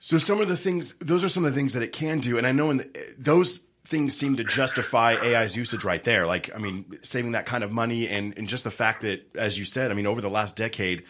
So 0.00 0.18
some 0.18 0.40
of 0.40 0.48
the 0.48 0.56
things, 0.56 0.94
those 1.00 1.24
are 1.24 1.28
some 1.28 1.44
of 1.44 1.52
the 1.52 1.58
things 1.58 1.74
that 1.74 1.82
it 1.82 1.92
can 1.92 2.18
do. 2.18 2.38
And 2.38 2.46
I 2.46 2.52
know 2.52 2.70
in 2.70 2.78
the, 2.78 3.14
those 3.18 3.60
things 3.84 4.16
seem 4.16 4.36
to 4.36 4.44
justify 4.44 5.14
AI's 5.14 5.56
usage 5.56 5.84
right 5.84 6.02
there. 6.02 6.26
Like, 6.26 6.54
I 6.54 6.58
mean, 6.58 6.98
saving 7.02 7.32
that 7.32 7.46
kind 7.46 7.62
of 7.64 7.70
money 7.72 8.08
and, 8.08 8.36
and 8.36 8.48
just 8.48 8.64
the 8.64 8.70
fact 8.70 9.02
that, 9.02 9.36
as 9.36 9.58
you 9.58 9.64
said, 9.64 9.90
I 9.90 9.94
mean, 9.94 10.06
over 10.06 10.20
the 10.20 10.30
last 10.30 10.56
decade, 10.56 11.04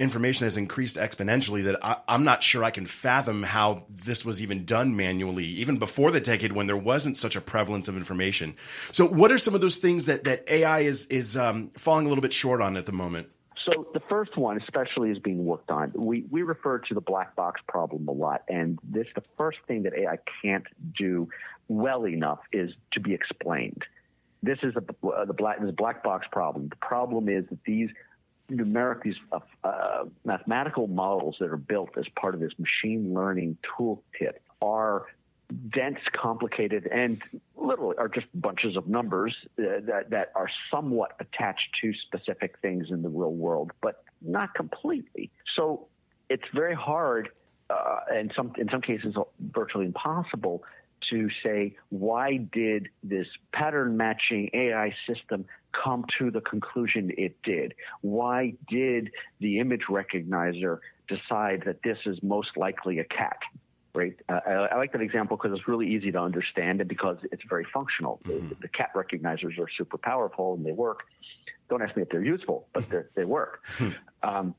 information 0.00 0.46
has 0.46 0.56
increased 0.56 0.96
exponentially 0.96 1.64
that 1.64 1.78
I, 1.84 1.96
am 2.08 2.24
not 2.24 2.42
sure 2.42 2.64
I 2.64 2.70
can 2.70 2.86
fathom 2.86 3.42
how 3.42 3.84
this 3.88 4.24
was 4.24 4.42
even 4.42 4.64
done 4.64 4.96
manually, 4.96 5.44
even 5.44 5.78
before 5.78 6.10
the 6.10 6.20
decade 6.20 6.52
when 6.52 6.66
there 6.66 6.76
wasn't 6.76 7.16
such 7.16 7.36
a 7.36 7.40
prevalence 7.40 7.86
of 7.86 7.96
information. 7.96 8.56
So, 8.92 9.06
what 9.06 9.30
are 9.30 9.38
some 9.38 9.54
of 9.54 9.60
those 9.60 9.76
things 9.76 10.06
that, 10.06 10.24
that 10.24 10.44
AI 10.48 10.80
is, 10.80 11.04
is 11.06 11.36
um, 11.36 11.70
falling 11.76 12.06
a 12.06 12.08
little 12.08 12.22
bit 12.22 12.32
short 12.32 12.60
on 12.60 12.76
at 12.76 12.86
the 12.86 12.92
moment? 12.92 13.28
So 13.64 13.86
the 13.92 14.00
first 14.00 14.38
one, 14.38 14.56
especially, 14.56 15.10
is 15.10 15.18
being 15.18 15.44
worked 15.44 15.70
on. 15.70 15.92
We 15.94 16.24
we 16.30 16.40
refer 16.40 16.78
to 16.78 16.94
the 16.94 17.02
black 17.02 17.36
box 17.36 17.60
problem 17.68 18.08
a 18.08 18.12
lot, 18.12 18.42
and 18.48 18.78
this 18.82 19.06
the 19.14 19.22
first 19.36 19.58
thing 19.68 19.82
that 19.82 19.92
AI 19.92 20.18
can't 20.40 20.64
do 20.96 21.28
well 21.68 22.06
enough 22.06 22.38
is 22.52 22.72
to 22.92 23.00
be 23.00 23.12
explained. 23.12 23.84
This 24.42 24.60
is 24.62 24.72
the 24.72 24.84
uh, 25.06 25.26
the 25.26 25.34
black 25.34 25.60
this 25.60 25.72
black 25.72 26.02
box 26.02 26.26
problem. 26.32 26.68
The 26.68 26.76
problem 26.76 27.28
is 27.28 27.44
that 27.50 27.62
these 27.64 27.90
numeric 28.50 29.02
these 29.02 29.16
uh, 29.64 30.04
mathematical 30.24 30.86
models 30.86 31.36
that 31.40 31.48
are 31.48 31.56
built 31.56 31.90
as 31.96 32.06
part 32.16 32.34
of 32.34 32.40
this 32.40 32.52
machine 32.58 33.14
learning 33.14 33.56
toolkit 33.78 34.34
are 34.62 35.06
dense, 35.72 35.98
complicated, 36.12 36.88
and 36.92 37.22
literally 37.56 37.96
are 37.98 38.08
just 38.08 38.26
bunches 38.34 38.76
of 38.76 38.86
numbers 38.86 39.34
uh, 39.58 39.80
that, 39.82 40.10
that 40.10 40.32
are 40.34 40.48
somewhat 40.70 41.12
attached 41.20 41.68
to 41.80 41.92
specific 41.94 42.56
things 42.62 42.90
in 42.90 43.02
the 43.02 43.08
real 43.08 43.32
world, 43.32 43.72
but 43.82 44.04
not 44.22 44.54
completely. 44.54 45.30
So 45.56 45.88
it's 46.28 46.44
very 46.54 46.74
hard, 46.74 47.30
uh, 47.68 48.00
and 48.12 48.32
some 48.34 48.52
in 48.58 48.68
some 48.68 48.80
cases 48.80 49.16
virtually 49.52 49.86
impossible, 49.86 50.62
to 51.08 51.28
say 51.42 51.76
why 51.88 52.36
did 52.36 52.88
this 53.02 53.26
pattern 53.52 53.96
matching 53.96 54.50
AI 54.52 54.94
system 55.06 55.46
come 55.72 56.04
to 56.18 56.30
the 56.30 56.40
conclusion 56.40 57.12
it 57.16 57.42
did? 57.42 57.74
Why 58.00 58.54
did 58.68 59.10
the 59.40 59.58
image 59.58 59.84
recognizer 59.88 60.78
decide 61.08 61.62
that 61.66 61.82
this 61.82 61.98
is 62.06 62.22
most 62.22 62.56
likely 62.56 62.98
a 62.98 63.04
cat? 63.04 63.38
right? 63.94 64.14
Uh, 64.28 64.40
I, 64.46 64.52
I, 64.52 64.76
like 64.76 64.92
that 64.92 65.00
example 65.00 65.36
because 65.36 65.56
it's 65.56 65.66
really 65.66 65.88
easy 65.88 66.12
to 66.12 66.20
understand 66.20 66.80
and 66.80 66.88
because 66.88 67.18
it's 67.32 67.42
very 67.48 67.66
functional. 67.72 68.20
Mm-hmm. 68.24 68.50
The, 68.50 68.54
the, 68.62 68.68
cat 68.68 68.90
recognizers 68.94 69.58
are 69.58 69.68
super 69.76 69.98
powerful 69.98 70.54
and 70.54 70.64
they 70.64 70.72
work. 70.72 71.00
Don't 71.68 71.82
ask 71.82 71.96
me 71.96 72.02
if 72.02 72.08
they're 72.08 72.24
useful, 72.24 72.66
but 72.72 72.88
they're, 72.88 73.10
they 73.14 73.24
work. 73.24 73.62
Um, 74.22 74.54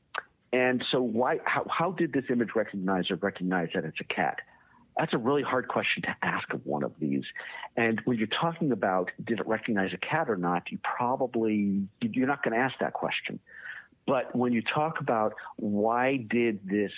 and 0.52 0.84
so, 0.90 1.00
why? 1.00 1.38
How, 1.44 1.64
how 1.70 1.92
did 1.92 2.12
this 2.12 2.24
image 2.30 2.48
recognizer 2.48 3.22
recognize 3.22 3.68
that 3.74 3.84
it's 3.84 4.00
a 4.00 4.04
cat? 4.04 4.40
That's 4.98 5.14
a 5.14 5.18
really 5.18 5.42
hard 5.42 5.68
question 5.68 6.02
to 6.02 6.14
ask 6.22 6.52
of 6.52 6.64
one 6.66 6.82
of 6.82 6.92
these. 6.98 7.24
And 7.76 8.00
when 8.04 8.18
you're 8.18 8.26
talking 8.26 8.72
about 8.72 9.10
did 9.24 9.40
it 9.40 9.46
recognize 9.46 9.92
a 9.92 9.98
cat 9.98 10.28
or 10.28 10.36
not, 10.36 10.70
you 10.70 10.78
probably 10.82 11.82
you're 12.00 12.26
not 12.26 12.42
going 12.42 12.54
to 12.54 12.60
ask 12.60 12.78
that 12.80 12.92
question. 12.92 13.38
But 14.06 14.34
when 14.34 14.52
you 14.52 14.62
talk 14.62 15.00
about 15.00 15.34
why 15.56 16.16
did 16.16 16.60
this 16.64 16.92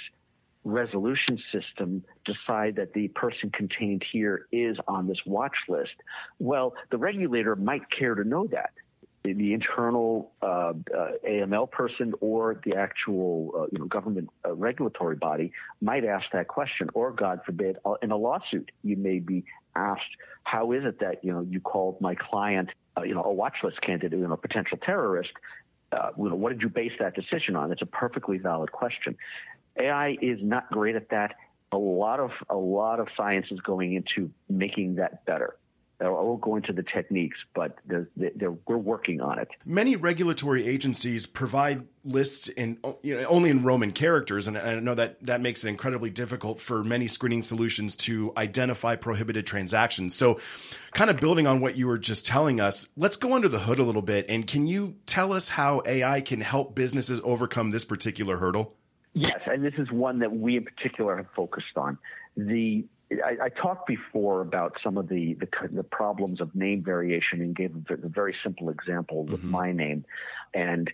resolution 0.64 1.38
system 1.52 2.02
decide 2.24 2.76
that 2.76 2.94
the 2.94 3.08
person 3.08 3.50
contained 3.50 4.02
here 4.10 4.46
is 4.50 4.78
on 4.88 5.06
this 5.06 5.20
watch 5.26 5.56
list, 5.68 5.94
well, 6.38 6.74
the 6.90 6.96
regulator 6.98 7.54
might 7.54 7.90
care 7.90 8.14
to 8.14 8.24
know 8.24 8.46
that. 8.48 8.70
The 9.24 9.54
internal 9.54 10.32
uh, 10.42 10.46
uh, 10.46 10.72
AML 11.26 11.70
person 11.70 12.12
or 12.20 12.60
the 12.62 12.76
actual 12.76 13.52
uh, 13.56 13.66
you 13.72 13.78
know 13.78 13.86
government 13.86 14.28
uh, 14.44 14.54
regulatory 14.54 15.16
body 15.16 15.50
might 15.80 16.04
ask 16.04 16.26
that 16.34 16.48
question, 16.48 16.90
or 16.92 17.10
God 17.10 17.40
forbid, 17.46 17.78
uh, 17.86 17.94
in 18.02 18.10
a 18.10 18.18
lawsuit, 18.18 18.70
you 18.82 18.96
may 18.96 19.20
be 19.20 19.46
asked, 19.74 20.02
"How 20.42 20.72
is 20.72 20.84
it 20.84 21.00
that 21.00 21.24
you 21.24 21.32
know 21.32 21.40
you 21.40 21.58
called 21.58 22.02
my 22.02 22.14
client 22.14 22.68
uh, 22.98 23.02
you 23.02 23.14
know 23.14 23.22
a 23.22 23.34
watchlist 23.34 23.80
candidate, 23.80 24.18
you 24.18 24.28
know, 24.28 24.34
a 24.34 24.36
potential 24.36 24.76
terrorist?" 24.76 25.32
You 26.18 26.28
know, 26.28 26.34
what 26.34 26.52
did 26.52 26.60
you 26.60 26.68
base 26.68 26.92
that 26.98 27.14
decision 27.14 27.54
on? 27.54 27.70
It's 27.70 27.80
a 27.80 27.86
perfectly 27.86 28.36
valid 28.36 28.72
question. 28.72 29.16
AI 29.78 30.18
is 30.20 30.40
not 30.42 30.68
great 30.70 30.96
at 30.96 31.08
that. 31.10 31.36
A 31.72 31.78
lot 31.78 32.20
of 32.20 32.30
a 32.50 32.56
lot 32.56 33.00
of 33.00 33.08
science 33.16 33.46
is 33.50 33.60
going 33.60 33.94
into 33.94 34.30
making 34.50 34.96
that 34.96 35.24
better. 35.24 35.56
I 36.00 36.08
won't 36.08 36.40
go 36.40 36.56
into 36.56 36.72
the 36.72 36.82
techniques, 36.82 37.38
but 37.54 37.78
they're, 37.86 38.08
they're, 38.16 38.50
we're 38.66 38.76
working 38.76 39.20
on 39.20 39.38
it. 39.38 39.48
Many 39.64 39.96
regulatory 39.96 40.66
agencies 40.66 41.24
provide 41.26 41.86
lists 42.04 42.48
in 42.48 42.78
you 43.02 43.20
know, 43.20 43.26
only 43.26 43.50
in 43.50 43.62
Roman 43.62 43.92
characters, 43.92 44.48
and 44.48 44.58
I 44.58 44.78
know 44.80 44.94
that 44.94 45.22
that 45.24 45.40
makes 45.40 45.64
it 45.64 45.68
incredibly 45.68 46.10
difficult 46.10 46.60
for 46.60 46.82
many 46.82 47.08
screening 47.08 47.42
solutions 47.42 47.96
to 47.96 48.32
identify 48.36 48.96
prohibited 48.96 49.46
transactions. 49.46 50.14
So, 50.14 50.40
kind 50.92 51.10
of 51.10 51.18
building 51.18 51.46
on 51.46 51.60
what 51.60 51.76
you 51.76 51.86
were 51.86 51.98
just 51.98 52.26
telling 52.26 52.60
us, 52.60 52.86
let's 52.96 53.16
go 53.16 53.32
under 53.32 53.48
the 53.48 53.60
hood 53.60 53.78
a 53.78 53.84
little 53.84 54.02
bit, 54.02 54.26
and 54.28 54.46
can 54.46 54.66
you 54.66 54.96
tell 55.06 55.32
us 55.32 55.48
how 55.48 55.82
AI 55.86 56.20
can 56.20 56.40
help 56.40 56.74
businesses 56.74 57.20
overcome 57.24 57.70
this 57.70 57.84
particular 57.84 58.36
hurdle? 58.36 58.74
Yes, 59.14 59.40
and 59.46 59.64
this 59.64 59.74
is 59.78 59.90
one 59.92 60.18
that 60.18 60.32
we 60.32 60.56
in 60.56 60.64
particular 60.64 61.16
have 61.16 61.28
focused 61.36 61.76
on. 61.76 61.98
The 62.36 62.84
I, 63.12 63.44
I, 63.44 63.48
talked 63.48 63.86
before 63.86 64.40
about 64.40 64.76
some 64.82 64.96
of 64.96 65.08
the, 65.08 65.34
the, 65.34 65.48
the 65.70 65.82
problems 65.82 66.40
of 66.40 66.54
name 66.54 66.82
variation 66.82 67.40
and 67.40 67.54
gave 67.54 67.74
a 67.88 67.96
very 68.08 68.34
simple 68.42 68.70
example 68.70 69.24
with 69.24 69.40
mm-hmm. 69.40 69.50
my 69.50 69.72
name, 69.72 70.04
and 70.54 70.90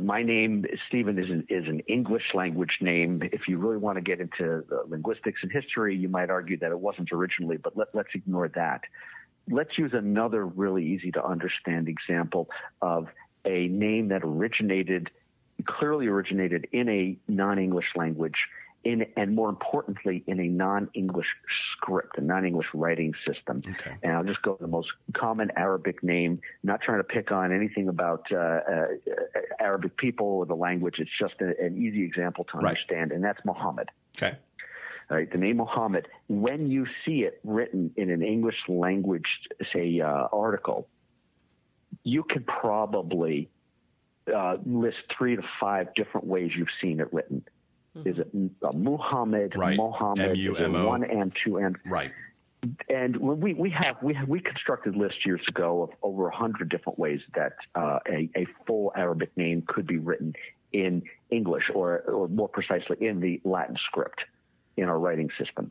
my 0.00 0.22
name 0.22 0.64
Stephen 0.86 1.18
is 1.18 1.30
an, 1.30 1.46
is 1.48 1.66
an 1.66 1.80
English 1.80 2.34
language 2.34 2.78
name. 2.80 3.22
If 3.32 3.48
you 3.48 3.58
really 3.58 3.76
want 3.76 3.96
to 3.96 4.02
get 4.02 4.20
into 4.20 4.64
linguistics 4.88 5.42
and 5.42 5.50
history, 5.50 5.96
you 5.96 6.08
might 6.08 6.30
argue 6.30 6.56
that 6.58 6.70
it 6.70 6.78
wasn't 6.78 7.10
originally, 7.12 7.56
but 7.56 7.76
let, 7.76 7.88
let's 7.92 8.14
ignore 8.14 8.48
that. 8.48 8.82
Let's 9.50 9.76
use 9.76 9.92
another 9.92 10.46
really 10.46 10.84
easy 10.84 11.10
to 11.12 11.24
understand 11.24 11.88
example 11.88 12.48
of 12.82 13.08
a 13.44 13.68
name 13.68 14.08
that 14.08 14.22
originated 14.24 15.10
clearly 15.66 16.06
originated 16.06 16.66
in 16.72 16.88
a 16.88 17.16
non-English 17.28 17.92
language 17.94 18.48
in, 18.84 19.06
and 19.16 19.34
more 19.34 19.48
importantly, 19.48 20.22
in 20.26 20.40
a 20.40 20.48
non-English 20.48 21.28
script, 21.72 22.18
a 22.18 22.20
non-English 22.20 22.68
writing 22.74 23.14
system. 23.26 23.62
Okay. 23.66 23.96
And 24.02 24.12
I'll 24.12 24.24
just 24.24 24.42
go 24.42 24.54
to 24.54 24.62
the 24.62 24.68
most 24.68 24.90
common 25.12 25.50
Arabic 25.56 26.02
name. 26.02 26.40
Not 26.62 26.80
trying 26.80 26.98
to 26.98 27.04
pick 27.04 27.32
on 27.32 27.52
anything 27.52 27.88
about 27.88 28.26
uh, 28.30 28.36
uh, 28.36 28.86
Arabic 29.60 29.96
people 29.96 30.26
or 30.26 30.46
the 30.46 30.54
language. 30.56 30.98
It's 30.98 31.10
just 31.18 31.34
a, 31.40 31.58
an 31.60 31.76
easy 31.76 32.04
example 32.04 32.44
to 32.44 32.58
understand, 32.58 33.10
right. 33.10 33.16
and 33.16 33.24
that's 33.24 33.44
Muhammad. 33.44 33.90
Okay. 34.16 34.36
All 35.10 35.18
right, 35.18 35.30
the 35.30 35.38
name 35.38 35.58
Muhammad. 35.58 36.08
When 36.28 36.70
you 36.70 36.86
see 37.04 37.24
it 37.24 37.38
written 37.44 37.92
in 37.96 38.10
an 38.10 38.22
English 38.22 38.62
language, 38.68 39.26
say, 39.72 40.00
uh, 40.00 40.28
article, 40.32 40.88
you 42.04 42.22
can 42.22 42.42
probably 42.44 43.50
uh, 44.34 44.56
list 44.64 44.98
three 45.16 45.36
to 45.36 45.42
five 45.60 45.94
different 45.94 46.26
ways 46.26 46.52
you've 46.56 46.68
seen 46.80 47.00
it 47.00 47.12
written. 47.12 47.44
Mm-hmm. 47.96 48.08
Is 48.08 48.18
it 48.18 48.28
uh, 48.62 48.72
Muhammad, 48.72 49.54
right. 49.56 49.76
Mohammed, 49.76 50.30
M-U-M-O. 50.30 50.86
one 50.86 51.04
and 51.04 51.32
two 51.44 51.58
and 51.58 51.76
right? 51.86 52.10
And 52.88 53.16
we 53.16 53.54
we 53.54 53.70
have 53.70 53.96
we 54.02 54.14
have, 54.14 54.28
we 54.28 54.40
constructed 54.40 54.96
lists 54.96 55.24
years 55.24 55.42
ago 55.48 55.82
of 55.82 55.90
over 56.02 56.28
a 56.28 56.34
hundred 56.34 56.70
different 56.70 56.98
ways 56.98 57.20
that 57.34 57.52
uh, 57.74 57.98
a, 58.08 58.28
a 58.36 58.46
full 58.66 58.92
Arabic 58.96 59.36
name 59.36 59.62
could 59.66 59.86
be 59.86 59.98
written 59.98 60.34
in 60.72 61.02
English, 61.30 61.70
or 61.74 62.00
or 62.02 62.28
more 62.28 62.48
precisely 62.48 62.96
in 63.00 63.20
the 63.20 63.40
Latin 63.44 63.76
script 63.86 64.24
in 64.76 64.88
our 64.88 64.98
writing 64.98 65.30
system. 65.38 65.70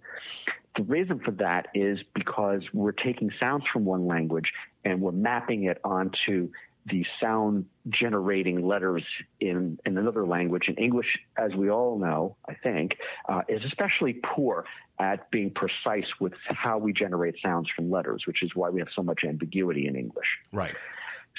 The 0.75 0.83
reason 0.83 1.19
for 1.19 1.31
that 1.31 1.67
is 1.73 1.99
because 2.15 2.63
we're 2.73 2.93
taking 2.93 3.31
sounds 3.39 3.65
from 3.71 3.85
one 3.85 4.07
language 4.07 4.53
and 4.85 5.01
we're 5.01 5.11
mapping 5.11 5.65
it 5.65 5.79
onto 5.83 6.49
the 6.85 7.05
sound 7.19 7.65
generating 7.89 8.65
letters 8.65 9.03
in, 9.39 9.79
in 9.85 9.97
another 9.97 10.25
language. 10.25 10.67
And 10.67 10.77
English, 10.77 11.19
as 11.37 11.53
we 11.53 11.69
all 11.69 11.97
know, 11.97 12.35
I 12.47 12.55
think, 12.55 12.97
uh, 13.29 13.41
is 13.47 13.63
especially 13.63 14.19
poor 14.23 14.65
at 14.99 15.29
being 15.31 15.51
precise 15.51 16.07
with 16.19 16.33
how 16.47 16.77
we 16.77 16.93
generate 16.93 17.35
sounds 17.41 17.69
from 17.75 17.89
letters, 17.89 18.23
which 18.27 18.43
is 18.43 18.51
why 18.53 18.69
we 18.69 18.79
have 18.79 18.89
so 18.93 19.01
much 19.01 19.23
ambiguity 19.23 19.87
in 19.87 19.95
English. 19.95 20.27
Right. 20.51 20.75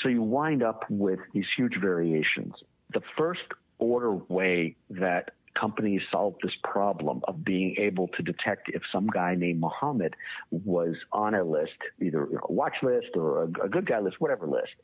So 0.02 0.08
you 0.08 0.22
wind 0.22 0.62
up 0.62 0.84
with 0.88 1.20
these 1.32 1.46
huge 1.56 1.78
variations. 1.80 2.54
The 2.92 3.02
first 3.16 3.44
order 3.78 4.14
way 4.14 4.76
that 4.90 5.32
companies 5.54 6.02
solved 6.10 6.40
this 6.42 6.56
problem 6.62 7.20
of 7.28 7.44
being 7.44 7.76
able 7.78 8.08
to 8.08 8.22
detect 8.22 8.68
if 8.68 8.82
some 8.90 9.06
guy 9.06 9.34
named 9.34 9.60
Muhammad 9.60 10.16
was 10.50 10.96
on 11.12 11.34
a 11.34 11.44
list, 11.44 11.76
either 12.02 12.24
a 12.24 12.52
watch 12.52 12.76
list 12.82 13.10
or 13.14 13.44
a, 13.44 13.46
a 13.64 13.68
good 13.68 13.86
guy 13.86 14.00
list, 14.00 14.20
whatever 14.20 14.46
list, 14.46 14.74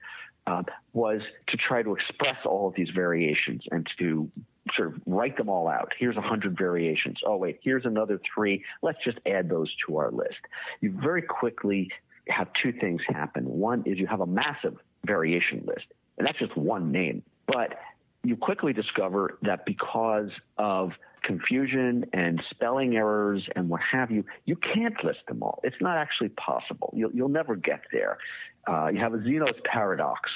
was 0.93 1.23
to 1.49 1.57
try 1.57 1.83
to 1.83 1.95
express 1.95 2.37
all 2.45 2.69
of 2.69 2.75
these 2.75 2.91
variations 2.91 3.65
and 3.71 3.89
to 3.99 4.31
sort 4.75 4.89
of 4.89 5.01
write 5.07 5.37
them 5.37 5.49
all 5.49 5.69
out. 5.69 5.93
Here's 5.99 6.17
hundred 6.17 6.57
variations. 6.57 7.21
Oh 7.25 7.37
wait, 7.37 7.59
here's 7.63 7.85
another 7.85 8.21
three. 8.35 8.65
Let's 8.83 8.99
just 9.05 9.19
add 9.27 9.49
those 9.49 9.75
to 9.87 9.97
our 9.97 10.11
list. 10.11 10.41
You 10.81 10.93
very 11.01 11.23
quickly 11.23 11.91
have 12.29 12.49
two 12.63 12.73
things 12.73 13.03
happen. 13.09 13.45
One 13.45 13.83
is 13.87 13.99
you 13.99 14.07
have 14.07 14.21
a 14.21 14.27
massive 14.27 14.77
variation 15.05 15.65
list, 15.67 15.87
and 16.19 16.27
that's 16.27 16.39
just 16.39 16.57
one 16.57 16.93
name. 16.93 17.23
But 17.47 17.79
you 18.23 18.37
quickly 18.37 18.73
discover 18.73 19.39
that 19.43 19.65
because 19.65 20.31
of 20.59 20.93
confusion 21.23 22.05
and 22.13 22.43
spelling 22.51 22.97
errors 22.97 23.47
and 23.57 23.69
what 23.69 23.81
have 23.81 24.11
you, 24.11 24.25
you 24.45 24.57
can't 24.57 25.03
list 25.05 25.21
them 25.29 25.43
all. 25.43 25.61
It's 25.65 25.77
not 25.81 25.97
actually 25.97 26.31
possible. 26.31 26.93
You'll, 26.97 27.11
you'll 27.13 27.29
never 27.29 27.57
get 27.57 27.83
there. 27.93 28.19
Uh, 28.67 28.89
you 28.89 28.99
have 28.99 29.15
a 29.15 29.23
Zeno's 29.23 29.59
paradox 29.65 30.31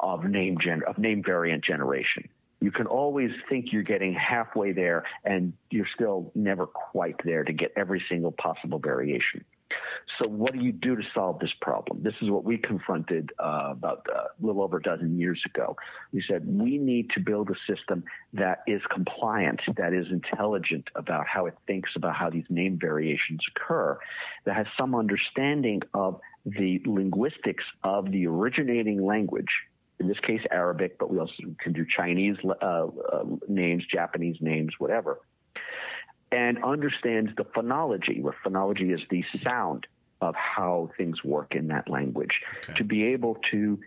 of 0.00 0.24
name 0.24 0.58
gen- 0.60 0.82
of 0.86 0.98
name 0.98 1.22
variant 1.22 1.64
generation. 1.64 2.28
You 2.60 2.72
can 2.72 2.86
always 2.86 3.30
think 3.48 3.72
you're 3.72 3.82
getting 3.84 4.12
halfway 4.14 4.72
there, 4.72 5.04
and 5.24 5.52
you're 5.70 5.86
still 5.94 6.32
never 6.34 6.66
quite 6.66 7.16
there 7.24 7.44
to 7.44 7.52
get 7.52 7.72
every 7.76 8.02
single 8.08 8.32
possible 8.32 8.80
variation. 8.80 9.44
So, 10.18 10.26
what 10.26 10.54
do 10.54 10.60
you 10.60 10.72
do 10.72 10.96
to 10.96 11.02
solve 11.14 11.38
this 11.40 11.52
problem? 11.60 12.02
This 12.02 12.14
is 12.22 12.30
what 12.30 12.44
we 12.44 12.56
confronted 12.56 13.32
uh, 13.38 13.68
about 13.72 14.06
uh, 14.08 14.20
a 14.20 14.46
little 14.46 14.62
over 14.62 14.78
a 14.78 14.82
dozen 14.82 15.18
years 15.18 15.42
ago. 15.44 15.76
We 16.12 16.22
said 16.26 16.46
we 16.46 16.78
need 16.78 17.10
to 17.10 17.20
build 17.20 17.50
a 17.50 17.72
system 17.72 18.04
that 18.32 18.62
is 18.66 18.80
compliant, 18.90 19.60
that 19.76 19.92
is 19.92 20.06
intelligent 20.10 20.88
about 20.94 21.26
how 21.26 21.46
it 21.46 21.54
thinks 21.66 21.90
about 21.94 22.16
how 22.16 22.30
these 22.30 22.46
name 22.48 22.78
variations 22.80 23.40
occur, 23.54 23.98
that 24.46 24.56
has 24.56 24.66
some 24.76 24.94
understanding 24.94 25.82
of 25.92 26.18
the 26.56 26.80
linguistics 26.86 27.64
of 27.82 28.10
the 28.10 28.26
originating 28.26 29.04
language. 29.04 29.50
In 30.00 30.06
this 30.06 30.20
case, 30.20 30.42
Arabic, 30.50 30.98
but 30.98 31.10
we 31.10 31.18
also 31.18 31.34
can 31.58 31.72
do 31.72 31.84
Chinese 31.84 32.36
uh, 32.44 32.64
uh 32.64 32.88
names, 33.48 33.84
Japanese 33.90 34.36
names, 34.40 34.74
whatever 34.78 35.20
and 36.32 36.62
understands 36.62 37.30
the 37.36 37.44
phonology, 37.44 38.20
where 38.20 38.34
phonology 38.44 38.94
is 38.94 39.00
the 39.10 39.24
sound 39.42 39.86
of 40.20 40.34
how 40.34 40.90
things 40.96 41.22
work 41.24 41.54
in 41.54 41.68
that 41.68 41.88
language, 41.88 42.42
okay. 42.64 42.74
to 42.74 42.84
be 42.84 43.04
able 43.04 43.36
to 43.50 43.78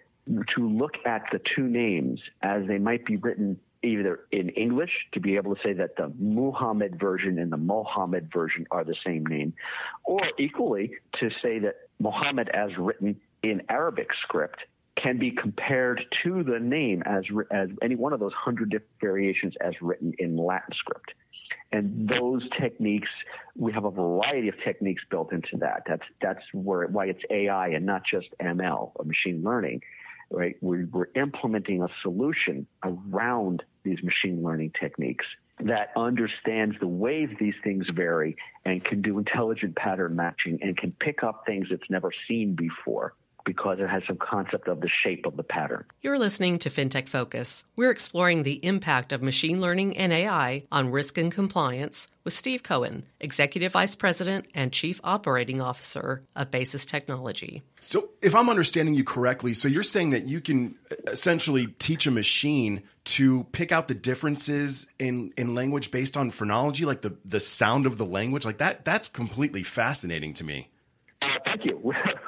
to 0.47 0.69
look 0.69 0.93
at 1.06 1.24
the 1.32 1.39
two 1.39 1.67
names 1.67 2.21
as 2.43 2.65
they 2.67 2.78
might 2.78 3.04
be 3.06 3.17
written 3.17 3.60
either 3.84 4.19
in 4.32 4.50
English 4.50 4.91
to 5.12 5.19
be 5.19 5.36
able 5.36 5.56
to 5.56 5.62
say 5.63 5.74
that 5.74 5.95
the 5.95 6.13
Muhammad 6.19 7.00
version 7.00 7.39
and 7.39 7.52
the 7.52 7.58
Mohammed 7.58 8.32
version 8.32 8.67
are 8.69 8.84
the 8.84 8.95
same 9.04 9.26
name, 9.26 9.54
or 10.04 10.21
equally 10.38 10.91
to 11.13 11.32
say 11.41 11.58
that 11.60 11.76
Muhammad 12.01 12.49
as 12.49 12.77
written 12.77 13.19
in 13.43 13.61
Arabic 13.69 14.09
script 14.21 14.65
can 14.95 15.17
be 15.17 15.31
compared 15.31 16.05
to 16.23 16.43
the 16.43 16.59
name 16.59 17.01
as 17.05 17.23
as 17.51 17.69
any 17.81 17.95
one 17.95 18.13
of 18.13 18.19
those 18.19 18.33
hundred 18.33 18.69
different 18.69 18.91
variations 18.99 19.55
as 19.61 19.73
written 19.81 20.13
in 20.19 20.37
Latin 20.37 20.73
script. 20.73 21.13
And 21.71 22.07
those 22.07 22.47
techniques, 22.59 23.09
we 23.55 23.71
have 23.73 23.85
a 23.85 23.91
variety 23.91 24.49
of 24.49 24.55
techniques 24.63 25.03
built 25.09 25.31
into 25.31 25.57
that. 25.57 25.83
That's 25.87 26.05
that's 26.21 26.43
where 26.53 26.85
why 26.87 27.05
it's 27.05 27.23
AI 27.29 27.69
and 27.69 27.85
not 27.85 28.03
just 28.05 28.29
ML 28.41 28.91
or 28.95 29.05
machine 29.05 29.41
learning, 29.43 29.81
right? 30.29 30.55
We're, 30.61 30.87
we're 30.91 31.07
implementing 31.15 31.81
a 31.81 31.87
solution 32.01 32.67
around 32.83 33.63
these 33.84 34.02
machine 34.04 34.44
learning 34.44 34.72
techniques 34.80 35.26
that 35.60 35.91
understands 35.96 36.76
the 36.80 36.88
ways 36.88 37.30
these 37.39 37.54
things 37.63 37.88
vary 37.94 38.36
and 38.65 38.84
can 38.84 39.02
do 39.02 39.17
intelligent 39.20 39.76
pattern 39.76 40.15
matching 40.15 40.58
and 40.62 40.78
can 40.78 40.91
pick 41.00 41.24
up 41.24 41.44
things 41.46 41.67
it's 41.72 41.89
never 41.89 42.12
seen 42.28 42.56
before 42.56 43.13
because 43.45 43.80
it 43.80 43.89
has 43.89 44.04
some 44.06 44.17
concept 44.17 44.67
of 44.67 44.82
the 44.82 44.88
shape 44.88 45.25
of 45.25 45.38
the 45.38 45.43
pattern. 45.43 45.86
You're 46.01 46.19
listening 46.19 46.60
to 46.60 46.69
FinTech 46.69 47.08
Focus. 47.08 47.63
We're 47.75 47.91
exploring 47.91 48.43
the 48.43 48.63
impact 48.65 49.12
of 49.12 49.21
machine 49.21 49.62
learning 49.62 49.97
and 49.97 50.13
AI 50.13 50.63
on 50.71 50.91
risk 50.91 51.17
and 51.17 51.32
compliance 51.32 52.08
with 52.23 52.36
Steve 52.36 52.63
Cohen, 52.63 53.06
Executive 53.19 53.71
Vice 53.71 53.95
President 53.95 54.45
and 54.54 54.71
Chief 54.71 55.01
Operating 55.04 55.62
Officer 55.62 56.23
of 56.36 56.51
Basis 56.51 56.86
Technology. 56.86 57.63
So, 57.80 58.10
if 58.21 58.36
I'm 58.36 58.49
understanding 58.49 58.93
you 58.93 59.04
correctly, 59.04 59.54
so 59.56 59.67
you're 59.67 59.82
saying 59.82 60.12
that 60.12 60.27
you 60.27 60.39
can 60.39 60.75
essentially 61.08 61.67
teach 61.80 62.06
a 62.06 62.12
machine 62.12 62.84
to 63.04 63.45
pick 63.51 63.71
out 63.71 63.88
the 63.88 63.95
differences 63.95 64.88
in, 64.99 65.34
in 65.38 65.56
language 65.56 65.89
based 65.89 66.15
on 66.15 66.32
phonology, 66.32 66.86
like 66.86 67.01
the, 67.01 67.17
the 67.25 67.39
sound 67.39 67.86
of 67.86 67.97
the 67.97 68.06
language, 68.06 68.45
like 68.45 68.60
that, 68.60 68.86
that's 68.86 69.08
completely 69.08 69.63
fascinating 69.63 70.34
to 70.36 70.43
me. 70.43 70.69
Uh, 71.21 71.27
thank 71.45 71.65
you. 71.65 71.93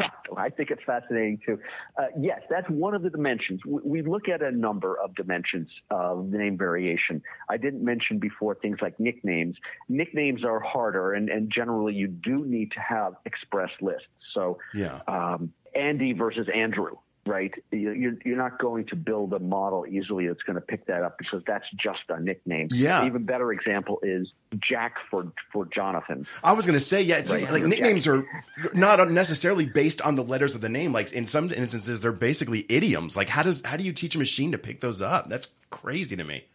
I 0.43 0.49
think 0.49 0.71
it's 0.71 0.83
fascinating 0.85 1.39
too. 1.45 1.57
Uh, 1.97 2.07
yes, 2.19 2.41
that's 2.49 2.69
one 2.69 2.93
of 2.93 3.01
the 3.01 3.09
dimensions. 3.09 3.61
We, 3.65 3.81
we, 3.83 4.01
look 4.01 4.27
at 4.27 4.41
a 4.41 4.51
number 4.51 4.99
of 4.99 5.15
dimensions 5.15 5.69
of 5.89 6.25
name 6.25 6.57
variation. 6.57 7.21
I 7.49 7.57
didn't 7.57 7.83
mention 7.83 8.19
before 8.19 8.55
things 8.55 8.79
like 8.81 8.99
nicknames. 8.99 9.55
Nicknames 9.87 10.43
are 10.43 10.59
harder, 10.59 11.13
and, 11.13 11.29
and 11.29 11.49
generally 11.49 11.93
you 11.93 12.07
do 12.07 12.43
need 12.45 12.71
to 12.73 12.79
have 12.81 13.13
express 13.25 13.71
lists. 13.81 14.07
So, 14.33 14.59
yeah. 14.73 14.99
Um, 15.07 15.53
Andy 15.75 16.13
versus 16.13 16.47
Andrew 16.53 16.97
right? 17.25 17.53
You're, 17.71 18.15
you're 18.25 18.37
not 18.37 18.59
going 18.59 18.85
to 18.87 18.95
build 18.95 19.33
a 19.33 19.39
model 19.39 19.85
easily 19.87 20.27
that's 20.27 20.43
going 20.43 20.55
to 20.55 20.61
pick 20.61 20.85
that 20.87 21.03
up 21.03 21.17
because 21.17 21.43
that's 21.45 21.67
just 21.75 22.01
a 22.09 22.19
nickname. 22.19 22.67
Yeah. 22.71 23.05
even 23.05 23.23
better 23.23 23.51
example 23.51 23.99
is 24.03 24.31
Jack 24.59 24.95
for 25.09 25.31
for 25.51 25.65
Jonathan. 25.65 26.27
I 26.43 26.53
was 26.53 26.65
going 26.65 26.77
to 26.77 26.83
say, 26.83 27.01
yeah, 27.01 27.17
it's 27.17 27.31
right? 27.31 27.49
like 27.49 27.63
nicknames 27.63 28.05
Jack. 28.05 28.13
are 28.13 28.25
not 28.73 29.11
necessarily 29.11 29.65
based 29.65 30.01
on 30.01 30.15
the 30.15 30.23
letters 30.23 30.55
of 30.55 30.61
the 30.61 30.69
name. 30.69 30.91
Like 30.91 31.11
in 31.11 31.27
some 31.27 31.51
instances, 31.51 32.01
they're 32.01 32.11
basically 32.11 32.65
idioms. 32.69 33.15
Like 33.15 33.29
how 33.29 33.43
does 33.43 33.61
how 33.63 33.77
do 33.77 33.83
you 33.83 33.93
teach 33.93 34.15
a 34.15 34.19
machine 34.19 34.51
to 34.51 34.57
pick 34.57 34.81
those 34.81 35.01
up? 35.01 35.29
That's 35.29 35.47
crazy 35.69 36.15
to 36.15 36.23
me. 36.23 36.45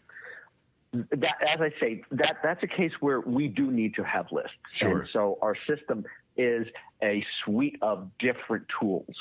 that, 0.93 1.37
as 1.47 1.61
I 1.61 1.73
say, 1.81 2.03
that 2.13 2.39
that's 2.43 2.63
a 2.63 2.67
case 2.67 2.93
where 3.01 3.21
we 3.21 3.49
do 3.49 3.71
need 3.71 3.95
to 3.95 4.05
have 4.05 4.31
lists. 4.33 4.57
Sure. 4.73 5.01
And 5.01 5.09
so 5.13 5.39
our 5.43 5.57
system 5.67 6.05
is 6.37 6.67
a 7.03 7.25
suite 7.45 7.77
of 7.83 8.11
different 8.19 8.67
tools, 8.81 9.15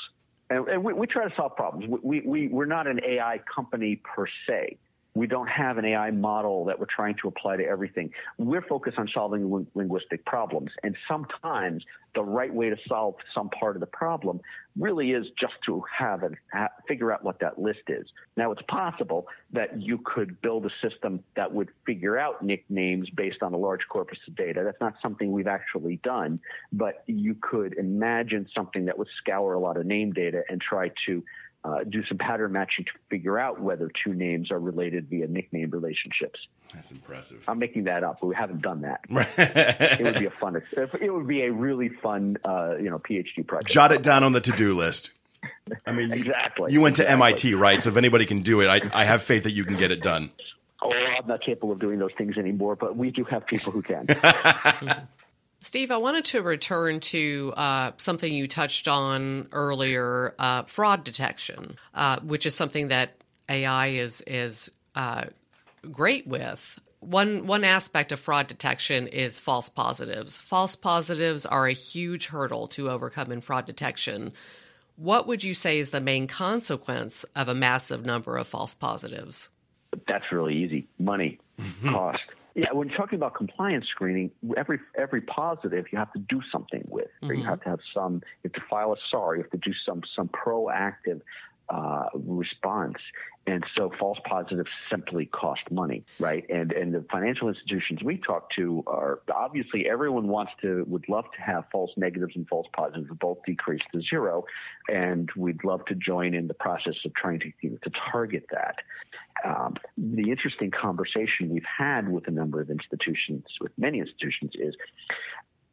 and, 0.50 0.68
and 0.68 0.84
we, 0.84 0.92
we, 0.92 1.06
try 1.06 1.28
to 1.28 1.34
solve 1.34 1.56
problems. 1.56 1.86
We, 2.02 2.20
we 2.20 2.48
we're 2.48 2.64
not 2.64 2.86
an 2.86 3.00
AI 3.04 3.40
company 3.54 3.96
per 3.96 4.26
se 4.46 4.78
we 5.18 5.26
don't 5.26 5.48
have 5.48 5.78
an 5.78 5.84
AI 5.84 6.10
model 6.12 6.64
that 6.66 6.78
we're 6.78 6.86
trying 6.86 7.16
to 7.22 7.28
apply 7.28 7.56
to 7.56 7.64
everything. 7.64 8.10
We're 8.38 8.62
focused 8.62 8.98
on 8.98 9.08
solving 9.08 9.66
linguistic 9.74 10.24
problems. 10.24 10.70
And 10.84 10.96
sometimes 11.08 11.84
the 12.14 12.22
right 12.22 12.52
way 12.52 12.70
to 12.70 12.76
solve 12.86 13.16
some 13.34 13.50
part 13.50 13.76
of 13.76 13.80
the 13.80 13.86
problem 13.86 14.40
really 14.78 15.12
is 15.12 15.26
just 15.36 15.54
to 15.66 15.82
have 15.96 16.22
and 16.22 16.36
figure 16.86 17.12
out 17.12 17.24
what 17.24 17.40
that 17.40 17.58
list 17.58 17.82
is. 17.88 18.06
Now, 18.36 18.52
it's 18.52 18.62
possible 18.68 19.26
that 19.52 19.80
you 19.82 19.98
could 19.98 20.40
build 20.40 20.66
a 20.66 20.70
system 20.80 21.22
that 21.34 21.52
would 21.52 21.70
figure 21.84 22.16
out 22.16 22.42
nicknames 22.42 23.10
based 23.10 23.42
on 23.42 23.52
a 23.52 23.56
large 23.56 23.86
corpus 23.88 24.18
of 24.28 24.36
data. 24.36 24.62
That's 24.64 24.80
not 24.80 24.94
something 25.02 25.32
we've 25.32 25.48
actually 25.48 25.96
done, 26.04 26.38
but 26.72 27.02
you 27.06 27.34
could 27.40 27.74
imagine 27.74 28.48
something 28.54 28.84
that 28.84 28.96
would 28.96 29.08
scour 29.16 29.54
a 29.54 29.60
lot 29.60 29.76
of 29.76 29.84
name 29.84 30.12
data 30.12 30.42
and 30.48 30.60
try 30.60 30.92
to 31.06 31.24
uh, 31.68 31.84
do 31.84 32.04
some 32.06 32.18
pattern 32.18 32.52
matching 32.52 32.84
to 32.84 32.90
figure 33.10 33.38
out 33.38 33.60
whether 33.60 33.90
two 34.02 34.14
names 34.14 34.50
are 34.50 34.58
related 34.58 35.08
via 35.08 35.26
nickname 35.26 35.70
relationships. 35.70 36.46
That's 36.74 36.92
impressive. 36.92 37.44
I'm 37.46 37.58
making 37.58 37.84
that 37.84 38.04
up, 38.04 38.20
but 38.20 38.28
we 38.28 38.34
haven't 38.34 38.62
done 38.62 38.82
that. 38.82 39.00
it 39.10 40.02
would 40.02 40.18
be 40.18 40.26
a 40.26 40.30
fun. 40.30 40.56
It 40.56 41.12
would 41.12 41.26
be 41.26 41.42
a 41.42 41.52
really 41.52 41.88
fun, 41.88 42.38
uh, 42.44 42.76
you 42.76 42.90
know, 42.90 42.98
PhD 42.98 43.46
project. 43.46 43.70
Jot 43.70 43.92
it 43.92 44.02
down 44.02 44.24
on 44.24 44.32
the 44.32 44.40
to-do 44.40 44.72
list. 44.72 45.12
I 45.86 45.92
mean, 45.92 46.12
exactly. 46.12 46.72
You 46.72 46.80
went 46.80 46.96
to 46.96 47.02
exactly. 47.02 47.26
MIT, 47.26 47.54
right? 47.54 47.82
So 47.82 47.90
if 47.90 47.96
anybody 47.96 48.26
can 48.26 48.42
do 48.42 48.60
it, 48.60 48.68
I, 48.68 48.80
I 48.92 49.04
have 49.04 49.22
faith 49.22 49.42
that 49.44 49.52
you 49.52 49.64
can 49.64 49.76
get 49.76 49.90
it 49.90 50.02
done. 50.02 50.30
Oh, 50.82 50.92
I'm 50.92 51.26
not 51.26 51.40
capable 51.42 51.72
of 51.72 51.80
doing 51.80 51.98
those 51.98 52.12
things 52.16 52.38
anymore, 52.38 52.76
but 52.76 52.96
we 52.96 53.10
do 53.10 53.24
have 53.24 53.46
people 53.46 53.72
who 53.72 53.82
can. 53.82 54.06
Steve, 55.60 55.90
I 55.90 55.96
wanted 55.96 56.24
to 56.26 56.42
return 56.42 57.00
to 57.00 57.52
uh, 57.56 57.92
something 57.96 58.32
you 58.32 58.46
touched 58.46 58.86
on 58.86 59.48
earlier, 59.52 60.34
uh, 60.38 60.62
fraud 60.64 61.02
detection, 61.02 61.76
uh, 61.94 62.20
which 62.20 62.46
is 62.46 62.54
something 62.54 62.88
that 62.88 63.16
AI 63.48 63.88
is 63.88 64.22
is 64.26 64.70
uh, 64.94 65.24
great 65.90 66.26
with. 66.26 66.78
One 67.00 67.46
one 67.46 67.64
aspect 67.64 68.12
of 68.12 68.20
fraud 68.20 68.46
detection 68.46 69.08
is 69.08 69.40
false 69.40 69.68
positives. 69.68 70.40
False 70.40 70.76
positives 70.76 71.44
are 71.44 71.66
a 71.66 71.72
huge 71.72 72.26
hurdle 72.26 72.68
to 72.68 72.90
overcome 72.90 73.32
in 73.32 73.40
fraud 73.40 73.66
detection. 73.66 74.32
What 74.96 75.26
would 75.26 75.44
you 75.44 75.54
say 75.54 75.78
is 75.78 75.90
the 75.90 76.00
main 76.00 76.26
consequence 76.26 77.24
of 77.36 77.48
a 77.48 77.54
massive 77.54 78.04
number 78.04 78.36
of 78.36 78.46
false 78.48 78.74
positives? 78.74 79.50
That's 80.06 80.30
really 80.32 80.56
easy. 80.56 80.88
Money, 80.98 81.38
mm-hmm. 81.58 81.90
cost. 81.90 82.24
Yeah, 82.58 82.72
when 82.72 82.88
talking 82.88 83.16
about 83.16 83.34
compliance 83.36 83.86
screening, 83.86 84.32
every 84.56 84.80
every 84.96 85.20
positive 85.20 85.86
you 85.92 85.98
have 85.98 86.12
to 86.12 86.18
do 86.18 86.42
something 86.50 86.82
with. 86.88 87.06
Mm-hmm. 87.22 87.30
Or 87.30 87.34
you 87.34 87.44
have 87.44 87.62
to 87.62 87.68
have 87.68 87.78
some. 87.94 88.14
You 88.42 88.50
have 88.50 88.52
to 88.54 88.62
file 88.68 88.92
a 88.92 88.96
SAR. 89.10 89.36
You 89.36 89.42
have 89.42 89.50
to 89.52 89.58
do 89.58 89.72
some 89.86 90.02
some 90.16 90.28
proactive 90.28 91.20
uh, 91.70 92.06
response. 92.14 92.96
And 93.46 93.64
so 93.74 93.90
false 93.98 94.18
positives 94.26 94.68
simply 94.90 95.24
cost 95.24 95.62
money, 95.70 96.04
right? 96.18 96.44
And 96.50 96.70
and 96.72 96.92
the 96.92 97.04
financial 97.10 97.48
institutions 97.48 98.02
we 98.02 98.18
talk 98.18 98.50
to 98.56 98.84
are 98.86 99.20
obviously 99.34 99.88
everyone 99.88 100.28
wants 100.28 100.52
to 100.60 100.84
would 100.86 101.08
love 101.08 101.24
to 101.34 101.42
have 101.42 101.64
false 101.72 101.90
negatives 101.96 102.36
and 102.36 102.46
false 102.46 102.66
positives 102.74 103.08
both 103.18 103.38
decrease 103.46 103.80
to 103.92 104.02
zero, 104.02 104.44
and 104.90 105.30
we'd 105.34 105.64
love 105.64 105.84
to 105.86 105.94
join 105.94 106.34
in 106.34 106.46
the 106.46 106.54
process 106.54 106.96
of 107.06 107.14
trying 107.14 107.40
to 107.40 107.50
you 107.62 107.70
know, 107.70 107.78
to 107.82 107.90
target 108.12 108.44
that. 108.50 108.76
Um, 109.46 109.74
the 109.96 110.30
interesting 110.30 110.70
conversation 110.70 111.48
we've 111.48 111.64
had 111.64 112.08
with 112.10 112.28
a 112.28 112.32
number 112.32 112.60
of 112.60 112.68
institutions, 112.68 113.46
with 113.62 113.72
many 113.78 114.00
institutions, 114.00 114.52
is 114.56 114.76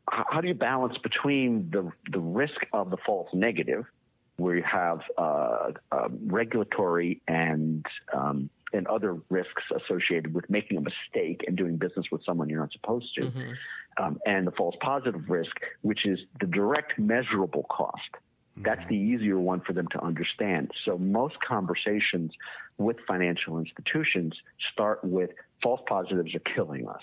how 0.10 0.40
do 0.40 0.48
you 0.48 0.54
balance 0.54 0.98
between 0.98 1.70
the 1.72 1.92
the 2.12 2.20
risk 2.20 2.66
of 2.74 2.90
the 2.90 2.98
false 2.98 3.30
negative 3.34 3.86
where 4.38 4.56
you 4.56 4.64
have 4.64 5.02
uh, 5.18 5.72
uh, 5.92 6.10
regulatory 6.26 7.22
and 7.28 7.86
um, 8.14 8.50
and 8.74 8.88
other 8.88 9.18
risks 9.30 9.64
associated 9.74 10.34
with 10.34 10.50
making 10.50 10.78
a 10.78 10.82
mistake 10.82 11.46
and 11.48 11.56
doing 11.56 11.78
business 11.78 12.08
with 12.12 12.24
someone 12.26 12.50
you're 12.50 12.60
not 12.60 12.74
supposed 12.74 13.14
to, 13.16 13.22
mm-hmm. 13.22 14.04
um, 14.04 14.20
and 14.26 14.46
the 14.46 14.52
false 14.52 14.76
positive 14.82 15.30
risk, 15.30 15.56
which 15.82 16.06
is 16.06 16.20
the 16.42 16.48
direct 16.48 17.00
measurable 17.00 17.64
cost. 17.70 18.10
Mm-hmm. 18.12 18.64
That's 18.64 18.82
the 18.90 18.98
easier 18.98 19.40
one 19.40 19.62
for 19.62 19.72
them 19.72 19.88
to 19.90 20.04
understand. 20.04 20.72
So 20.84 20.98
most 20.98 21.40
conversations 21.40 22.34
with 22.78 22.98
financial 23.08 23.60
institutions 23.60 24.36
start 24.74 25.04
with 25.04 25.30
false 25.64 25.82
positives 25.88 26.36
are 26.36 26.40
killing 26.40 26.88
us 26.90 27.02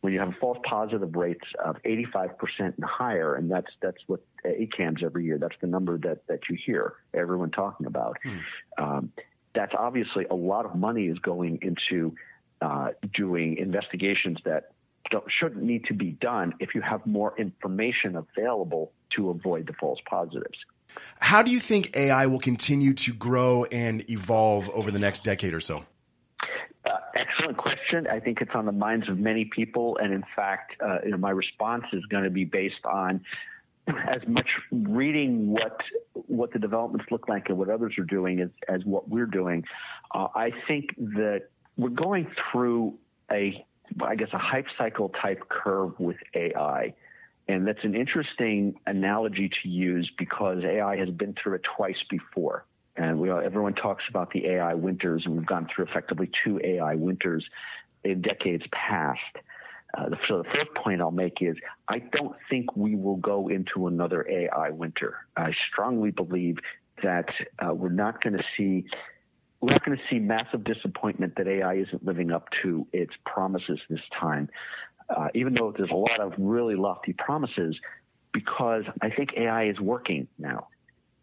when 0.00 0.12
you 0.12 0.20
have 0.20 0.28
a 0.28 0.36
false 0.40 0.58
positive 0.64 1.14
rates 1.16 1.46
of 1.64 1.76
85% 1.82 2.30
and 2.58 2.84
higher, 2.84 3.34
and 3.34 3.50
that's 3.50 3.70
that's 3.80 3.98
what 4.06 4.20
ACAMS 4.44 5.02
every 5.02 5.24
year, 5.24 5.38
that's 5.38 5.56
the 5.60 5.66
number 5.66 5.98
that, 5.98 6.26
that 6.28 6.48
you 6.48 6.56
hear 6.56 6.94
everyone 7.14 7.50
talking 7.50 7.86
about. 7.86 8.16
Hmm. 8.22 8.38
Um, 8.78 9.12
that's 9.54 9.74
obviously 9.76 10.24
a 10.30 10.34
lot 10.34 10.66
of 10.66 10.76
money 10.76 11.06
is 11.06 11.18
going 11.18 11.58
into 11.62 12.14
uh, 12.60 12.90
doing 13.12 13.56
investigations 13.56 14.38
that 14.44 14.70
shouldn't 15.26 15.62
need 15.62 15.84
to 15.86 15.94
be 15.94 16.10
done 16.10 16.54
if 16.60 16.74
you 16.74 16.80
have 16.80 17.04
more 17.06 17.34
information 17.38 18.16
available 18.16 18.92
to 19.10 19.30
avoid 19.30 19.66
the 19.66 19.72
false 19.72 19.98
positives. 20.08 20.58
How 21.20 21.42
do 21.42 21.50
you 21.50 21.60
think 21.60 21.96
AI 21.96 22.26
will 22.26 22.38
continue 22.38 22.94
to 22.94 23.12
grow 23.12 23.64
and 23.64 24.08
evolve 24.10 24.68
over 24.70 24.90
the 24.90 24.98
next 24.98 25.24
decade 25.24 25.54
or 25.54 25.60
so? 25.60 25.84
Uh, 26.88 27.00
excellent 27.14 27.56
question. 27.56 28.06
I 28.06 28.18
think 28.18 28.40
it's 28.40 28.54
on 28.54 28.64
the 28.64 28.72
minds 28.72 29.08
of 29.08 29.18
many 29.18 29.44
people, 29.44 29.98
and 29.98 30.12
in 30.12 30.24
fact, 30.34 30.76
uh, 30.80 30.98
you 31.04 31.10
know, 31.10 31.18
my 31.18 31.30
response 31.30 31.84
is 31.92 32.04
going 32.06 32.24
to 32.24 32.30
be 32.30 32.44
based 32.44 32.84
on 32.84 33.20
as 33.88 34.22
much 34.26 34.48
reading 34.70 35.50
what 35.50 35.82
what 36.14 36.52
the 36.52 36.58
developments 36.58 37.06
look 37.10 37.28
like 37.28 37.48
and 37.48 37.58
what 37.58 37.68
others 37.68 37.98
are 37.98 38.04
doing 38.04 38.40
as 38.40 38.48
as 38.68 38.84
what 38.84 39.08
we're 39.08 39.26
doing. 39.26 39.64
Uh, 40.14 40.28
I 40.34 40.52
think 40.66 40.94
that 40.96 41.48
we're 41.76 41.90
going 41.90 42.26
through 42.50 42.94
a, 43.30 43.64
I 44.00 44.14
guess, 44.14 44.28
a 44.32 44.38
hype 44.38 44.66
cycle 44.76 45.10
type 45.10 45.48
curve 45.48 45.98
with 45.98 46.16
AI. 46.34 46.94
And 47.48 47.66
that's 47.66 47.82
an 47.82 47.94
interesting 47.94 48.78
analogy 48.86 49.50
to 49.62 49.68
use 49.68 50.10
because 50.18 50.64
AI 50.64 50.96
has 50.96 51.08
been 51.08 51.34
through 51.34 51.54
it 51.54 51.62
twice 51.76 52.02
before. 52.10 52.66
And 52.98 53.20
we, 53.20 53.30
everyone 53.30 53.74
talks 53.74 54.04
about 54.08 54.32
the 54.32 54.46
AI 54.46 54.74
winters, 54.74 55.22
and 55.24 55.36
we've 55.36 55.46
gone 55.46 55.68
through 55.72 55.84
effectively 55.84 56.28
two 56.44 56.60
AI 56.62 56.96
winters 56.96 57.48
in 58.02 58.20
decades 58.20 58.64
past. 58.72 59.20
Uh, 59.96 60.10
so 60.26 60.38
the 60.38 60.48
first 60.52 60.74
point 60.74 61.00
I'll 61.00 61.12
make 61.12 61.40
is 61.40 61.56
I 61.86 62.00
don't 62.00 62.36
think 62.50 62.76
we 62.76 62.96
will 62.96 63.16
go 63.16 63.48
into 63.48 63.86
another 63.86 64.26
AI 64.28 64.70
winter. 64.70 65.16
I 65.36 65.52
strongly 65.70 66.10
believe 66.10 66.58
that 67.02 67.30
uh, 67.60 67.72
we're 67.72 67.88
not 67.88 68.22
going 68.22 68.36
to 68.36 68.44
see 68.56 68.84
we're 69.60 69.72
not 69.72 69.84
going 69.84 69.96
to 69.96 70.04
see 70.08 70.20
massive 70.20 70.62
disappointment 70.62 71.34
that 71.36 71.48
AI 71.48 71.74
isn't 71.74 72.04
living 72.04 72.30
up 72.30 72.48
to 72.62 72.86
its 72.92 73.14
promises 73.26 73.80
this 73.90 74.00
time. 74.18 74.48
Uh, 75.08 75.28
even 75.34 75.54
though 75.54 75.72
there's 75.76 75.90
a 75.90 75.96
lot 75.96 76.20
of 76.20 76.32
really 76.38 76.76
lofty 76.76 77.12
promises, 77.12 77.76
because 78.32 78.84
I 79.02 79.10
think 79.10 79.32
AI 79.36 79.64
is 79.64 79.80
working 79.80 80.28
now 80.38 80.68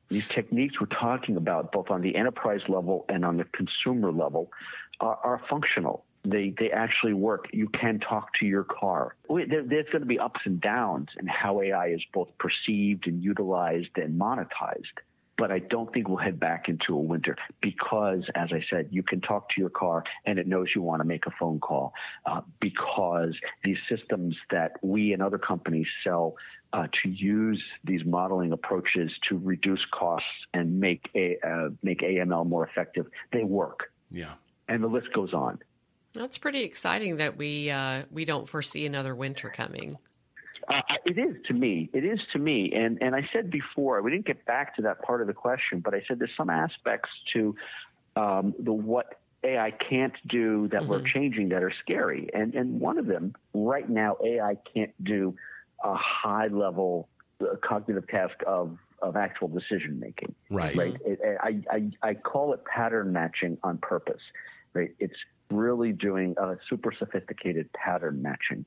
these 0.10 0.28
techniques 0.28 0.80
we're 0.80 0.88
talking 0.88 1.38
about, 1.38 1.72
both 1.72 1.89
on 1.89 2.02
the 2.02 2.15
enterprise 2.15 2.62
level 2.68 3.06
and 3.10 3.26
on 3.26 3.38
the 3.38 3.46
consumer 3.46 4.12
level, 4.12 4.52
are, 5.00 5.18
are 5.24 5.41
functional. 5.50 6.06
They, 6.24 6.54
they 6.58 6.72
actually 6.72 7.13
work. 7.13 7.48
You 7.54 7.70
can 7.70 8.00
talk 8.00 8.34
to 8.39 8.46
your 8.46 8.63
car. 8.63 9.15
There, 9.30 9.63
there's 9.63 9.86
going 9.86 10.02
to 10.02 10.08
be 10.08 10.20
ups 10.20 10.41
and 10.46 10.60
downs 10.60 11.10
in 11.20 11.28
how 11.28 11.62
AI 11.62 11.89
is 11.89 12.02
both 12.13 12.30
perceived 12.39 13.08
and 13.08 13.24
utilized 13.24 13.98
and 13.98 14.20
monetized. 14.20 14.98
But 15.38 15.52
I 15.52 15.60
don't 15.60 15.94
think 15.94 16.08
we'll 16.08 16.18
head 16.18 16.39
back 16.39 16.70
into 16.70 16.96
a 16.96 17.00
winter 17.00 17.36
because, 17.62 18.24
as 18.36 18.54
I 18.54 18.63
said, 18.70 18.88
you 18.91 19.04
can 19.04 19.20
talk 19.20 19.50
to 19.50 19.60
your 19.60 19.70
car 19.70 20.06
and 20.26 20.39
it 20.39 20.48
knows 20.48 20.70
you 20.74 20.82
want 20.82 21.02
to 21.02 21.04
make 21.06 21.26
a 21.26 21.32
phone 21.32 21.60
call. 21.60 21.94
Uh, 22.26 22.41
because 22.62 23.36
these 23.63 23.78
systems 23.89 24.38
that 24.50 24.74
we 24.82 25.12
and 25.12 25.22
other 25.22 25.38
companies 25.38 25.88
sell 26.04 26.36
uh, 26.75 26.88
to 27.03 27.09
use 27.09 27.63
these 27.85 28.03
modeling 28.03 28.51
approaches 28.51 29.09
to 29.29 29.38
reduce 29.38 29.85
costs 29.91 30.27
and 30.53 30.77
make 30.77 31.09
a 31.15 31.38
uh, 31.41 31.69
make 31.81 32.01
AML 32.01 32.45
more 32.45 32.67
effective. 32.67 33.05
They 33.31 33.43
work. 33.45 33.93
Yeah, 34.11 34.33
and 34.67 34.83
the 34.83 34.88
list 34.88 35.13
goes 35.13 35.33
on. 35.33 35.59
That's 36.13 36.38
pretty 36.38 36.63
exciting 36.63 37.15
that 37.17 37.38
we 37.38 37.69
uh, 37.69 38.03
we 38.11 38.25
don't 38.25 38.49
foresee 38.49 38.85
another 38.85 39.15
winter 39.15 39.49
coming. 39.49 39.97
Uh, 40.67 40.81
it 41.05 41.17
is 41.17 41.35
to 41.45 41.53
me. 41.53 41.89
It 41.93 42.03
is 42.03 42.19
to 42.33 42.39
me. 42.39 42.73
And 42.73 43.01
and 43.01 43.15
I 43.15 43.29
said 43.31 43.49
before 43.49 44.01
we 44.01 44.11
didn't 44.11 44.25
get 44.25 44.45
back 44.45 44.75
to 44.75 44.81
that 44.81 45.01
part 45.01 45.21
of 45.21 45.27
the 45.27 45.33
question, 45.33 45.79
but 45.79 45.93
I 45.93 46.03
said 46.05 46.19
there's 46.19 46.35
some 46.35 46.49
aspects 46.49 47.09
to 47.31 47.55
um, 48.17 48.53
the 48.59 48.73
what 48.73 49.17
AI 49.45 49.71
can't 49.71 50.15
do 50.27 50.67
that 50.69 50.81
mm-hmm. 50.81 50.89
we're 50.89 51.03
changing 51.03 51.49
that 51.49 51.63
are 51.63 51.73
scary. 51.81 52.29
And 52.33 52.53
and 52.53 52.81
one 52.81 52.97
of 52.97 53.05
them 53.05 53.33
right 53.53 53.88
now 53.89 54.17
AI 54.21 54.57
can't 54.73 54.91
do 55.01 55.35
a 55.86 55.95
high 55.95 56.48
level 56.48 57.08
uh, 57.41 57.56
cognitive 57.62 58.08
task 58.08 58.36
of 58.45 58.78
of 59.02 59.15
actual 59.15 59.48
decision 59.48 60.00
making. 60.00 60.34
Right. 60.50 60.76
Right. 60.76 60.98
It, 61.06 61.19
I, 61.41 61.62
I 61.69 62.10
I 62.10 62.13
call 62.15 62.54
it 62.54 62.65
pattern 62.65 63.13
matching 63.13 63.58
on 63.63 63.78
purpose. 63.78 64.21
Right. 64.74 64.93
It's 65.00 65.17
really 65.52 65.91
doing 65.91 66.36
a 66.38 66.56
super 66.69 66.91
sophisticated 66.91 67.71
pattern 67.74 68.21
matching, 68.21 68.65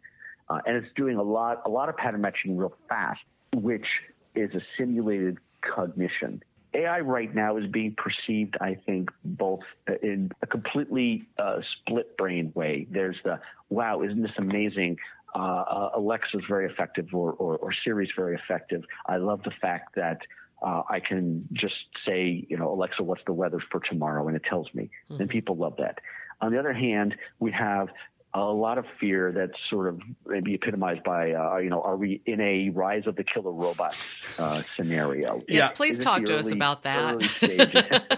uh, 0.48 0.60
and 0.64 0.76
it's 0.76 0.92
doing 0.94 1.16
a 1.16 1.22
lot 1.22 1.62
a 1.66 1.70
lot 1.70 1.88
of 1.88 1.96
pattern 1.96 2.20
matching 2.20 2.56
real 2.56 2.74
fast, 2.88 3.20
which 3.54 3.86
is 4.34 4.54
a 4.54 4.60
simulated 4.76 5.38
cognition. 5.60 6.42
AI 6.74 7.00
right 7.00 7.34
now 7.34 7.56
is 7.56 7.66
being 7.66 7.94
perceived, 7.96 8.56
I 8.60 8.76
think, 8.86 9.10
both 9.24 9.62
in 10.02 10.30
a 10.42 10.46
completely 10.46 11.26
uh, 11.38 11.60
split 11.72 12.16
brain 12.18 12.52
way. 12.54 12.86
There's 12.90 13.16
the 13.24 13.40
wow, 13.70 14.02
isn't 14.02 14.20
this 14.22 14.36
amazing? 14.36 14.98
Uh, 15.34 15.38
uh, 15.38 15.90
Alexa's 15.96 16.42
very 16.48 16.70
effective, 16.70 17.08
or, 17.12 17.32
or, 17.32 17.56
or 17.58 17.72
Siri's 17.84 18.10
very 18.16 18.34
effective. 18.34 18.82
I 19.06 19.16
love 19.16 19.42
the 19.42 19.50
fact 19.50 19.94
that 19.96 20.22
uh, 20.62 20.82
I 20.88 21.00
can 21.00 21.46
just 21.52 21.74
say, 22.04 22.46
you 22.48 22.56
know, 22.56 22.72
Alexa, 22.72 23.02
what's 23.02 23.22
the 23.26 23.32
weather 23.32 23.60
for 23.70 23.80
tomorrow? 23.80 24.26
And 24.26 24.36
it 24.36 24.44
tells 24.44 24.72
me. 24.74 24.90
Mm-hmm. 25.10 25.22
And 25.22 25.30
people 25.30 25.56
love 25.56 25.76
that. 25.78 26.00
On 26.40 26.52
the 26.52 26.58
other 26.58 26.72
hand, 26.72 27.16
we 27.40 27.52
have 27.52 27.88
a 28.34 28.40
lot 28.40 28.78
of 28.78 28.84
fear 29.00 29.32
that's 29.32 29.58
sort 29.70 29.88
of 29.88 30.00
maybe 30.26 30.54
epitomized 30.54 31.02
by, 31.02 31.32
uh, 31.32 31.56
you 31.58 31.70
know, 31.70 31.80
are 31.82 31.96
we 31.96 32.20
in 32.26 32.40
a 32.40 32.70
rise 32.70 33.06
of 33.06 33.16
the 33.16 33.24
killer 33.24 33.52
robots 33.52 33.96
uh, 34.38 34.62
scenario? 34.76 35.42
Yes, 35.48 35.58
yeah. 35.58 35.68
please 35.70 35.98
talk 35.98 36.24
to 36.24 36.32
early, 36.32 36.40
us 36.40 36.52
about 36.52 36.82
that. 36.82 38.17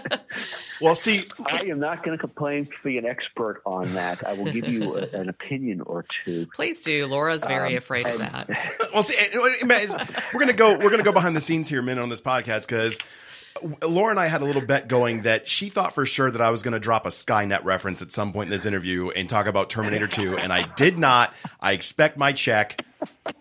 well, 0.81 0.95
see, 0.95 1.27
I 1.45 1.63
am 1.63 1.79
not 1.79 2.03
going 2.03 2.17
to 2.17 2.21
complain 2.21 2.65
to 2.65 2.71
be 2.83 2.97
an 2.97 3.05
expert 3.05 3.61
on 3.65 3.93
that. 3.93 4.25
I 4.25 4.33
will 4.33 4.51
give 4.51 4.67
you 4.67 4.97
a, 4.97 5.01
an 5.19 5.29
opinion 5.29 5.81
or 5.81 6.05
two. 6.25 6.47
Please 6.53 6.81
do. 6.81 7.05
Laura's 7.05 7.45
very 7.45 7.71
um, 7.71 7.77
afraid 7.77 8.05
and, 8.05 8.15
of 8.15 8.19
that. 8.19 8.49
well, 8.93 9.03
see, 9.03 9.15
we're 9.33 9.53
going 10.33 10.47
to 10.47 10.53
go. 10.53 10.71
We're 10.71 10.89
going 10.89 10.97
to 10.97 11.03
go 11.03 11.11
behind 11.11 11.35
the 11.35 11.41
scenes 11.41 11.69
here 11.69 11.79
a 11.79 11.83
minute 11.83 12.01
on 12.01 12.09
this 12.09 12.21
podcast 12.21 12.67
because 12.67 12.97
Laura 13.83 14.11
and 14.11 14.19
I 14.19 14.27
had 14.27 14.41
a 14.41 14.45
little 14.45 14.61
bet 14.61 14.87
going 14.87 15.21
that 15.21 15.47
she 15.47 15.69
thought 15.69 15.93
for 15.93 16.05
sure 16.05 16.31
that 16.31 16.41
I 16.41 16.49
was 16.49 16.63
going 16.63 16.73
to 16.73 16.79
drop 16.79 17.05
a 17.05 17.09
Skynet 17.09 17.63
reference 17.63 18.01
at 18.01 18.11
some 18.11 18.33
point 18.33 18.47
in 18.47 18.51
this 18.51 18.65
interview 18.65 19.09
and 19.09 19.29
talk 19.29 19.47
about 19.47 19.69
Terminator 19.69 20.07
2, 20.07 20.37
and 20.37 20.51
I 20.51 20.63
did 20.75 20.97
not. 20.97 21.33
I 21.59 21.73
expect 21.73 22.17
my 22.17 22.31
check. 22.33 22.83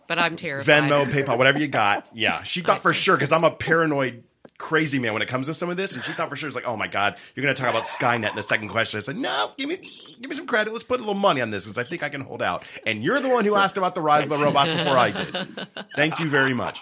But 0.06 0.18
I'm 0.18 0.36
terrified. 0.36 0.84
Venmo, 0.84 1.10
PayPal, 1.10 1.38
whatever 1.38 1.58
you 1.58 1.68
got. 1.68 2.06
Yeah, 2.12 2.42
she 2.42 2.62
thought 2.62 2.82
for 2.82 2.92
sure 2.92 3.16
because 3.16 3.32
I'm 3.32 3.44
a 3.44 3.50
paranoid 3.50 4.24
crazy 4.58 4.98
man 4.98 5.12
when 5.12 5.22
it 5.22 5.28
comes 5.28 5.46
to 5.46 5.54
some 5.54 5.70
of 5.70 5.76
this, 5.76 5.94
and 5.94 6.04
she 6.04 6.12
thought 6.12 6.28
for 6.28 6.36
sure, 6.36 6.46
it's 6.46 6.54
like, 6.54 6.66
oh 6.66 6.76
my 6.76 6.86
god, 6.86 7.16
you're 7.34 7.42
going 7.42 7.54
to 7.54 7.60
talk 7.60 7.70
about 7.70 7.84
Skynet 7.84 8.30
in 8.30 8.36
the 8.36 8.42
second 8.42 8.68
question. 8.68 8.98
I 8.98 9.00
said, 9.00 9.16
no, 9.16 9.52
give 9.56 9.68
me, 9.68 9.76
give 10.20 10.30
me 10.30 10.36
some 10.36 10.46
credit. 10.46 10.72
Let's 10.72 10.84
put 10.84 10.98
a 10.98 11.02
little 11.02 11.14
money 11.14 11.40
on 11.40 11.50
this 11.50 11.64
because 11.64 11.78
I 11.78 11.84
think 11.84 12.02
I 12.02 12.08
can 12.08 12.22
hold 12.22 12.40
out. 12.42 12.64
And 12.86 13.02
you're 13.02 13.20
the 13.20 13.28
one 13.28 13.44
who 13.44 13.56
asked 13.56 13.76
about 13.76 13.94
the 13.94 14.00
rise 14.00 14.24
of 14.24 14.30
the 14.30 14.38
robots 14.38 14.70
before 14.70 14.96
I 14.96 15.10
did. 15.10 15.68
Thank 15.96 16.20
you 16.20 16.28
very 16.28 16.54
much. 16.54 16.80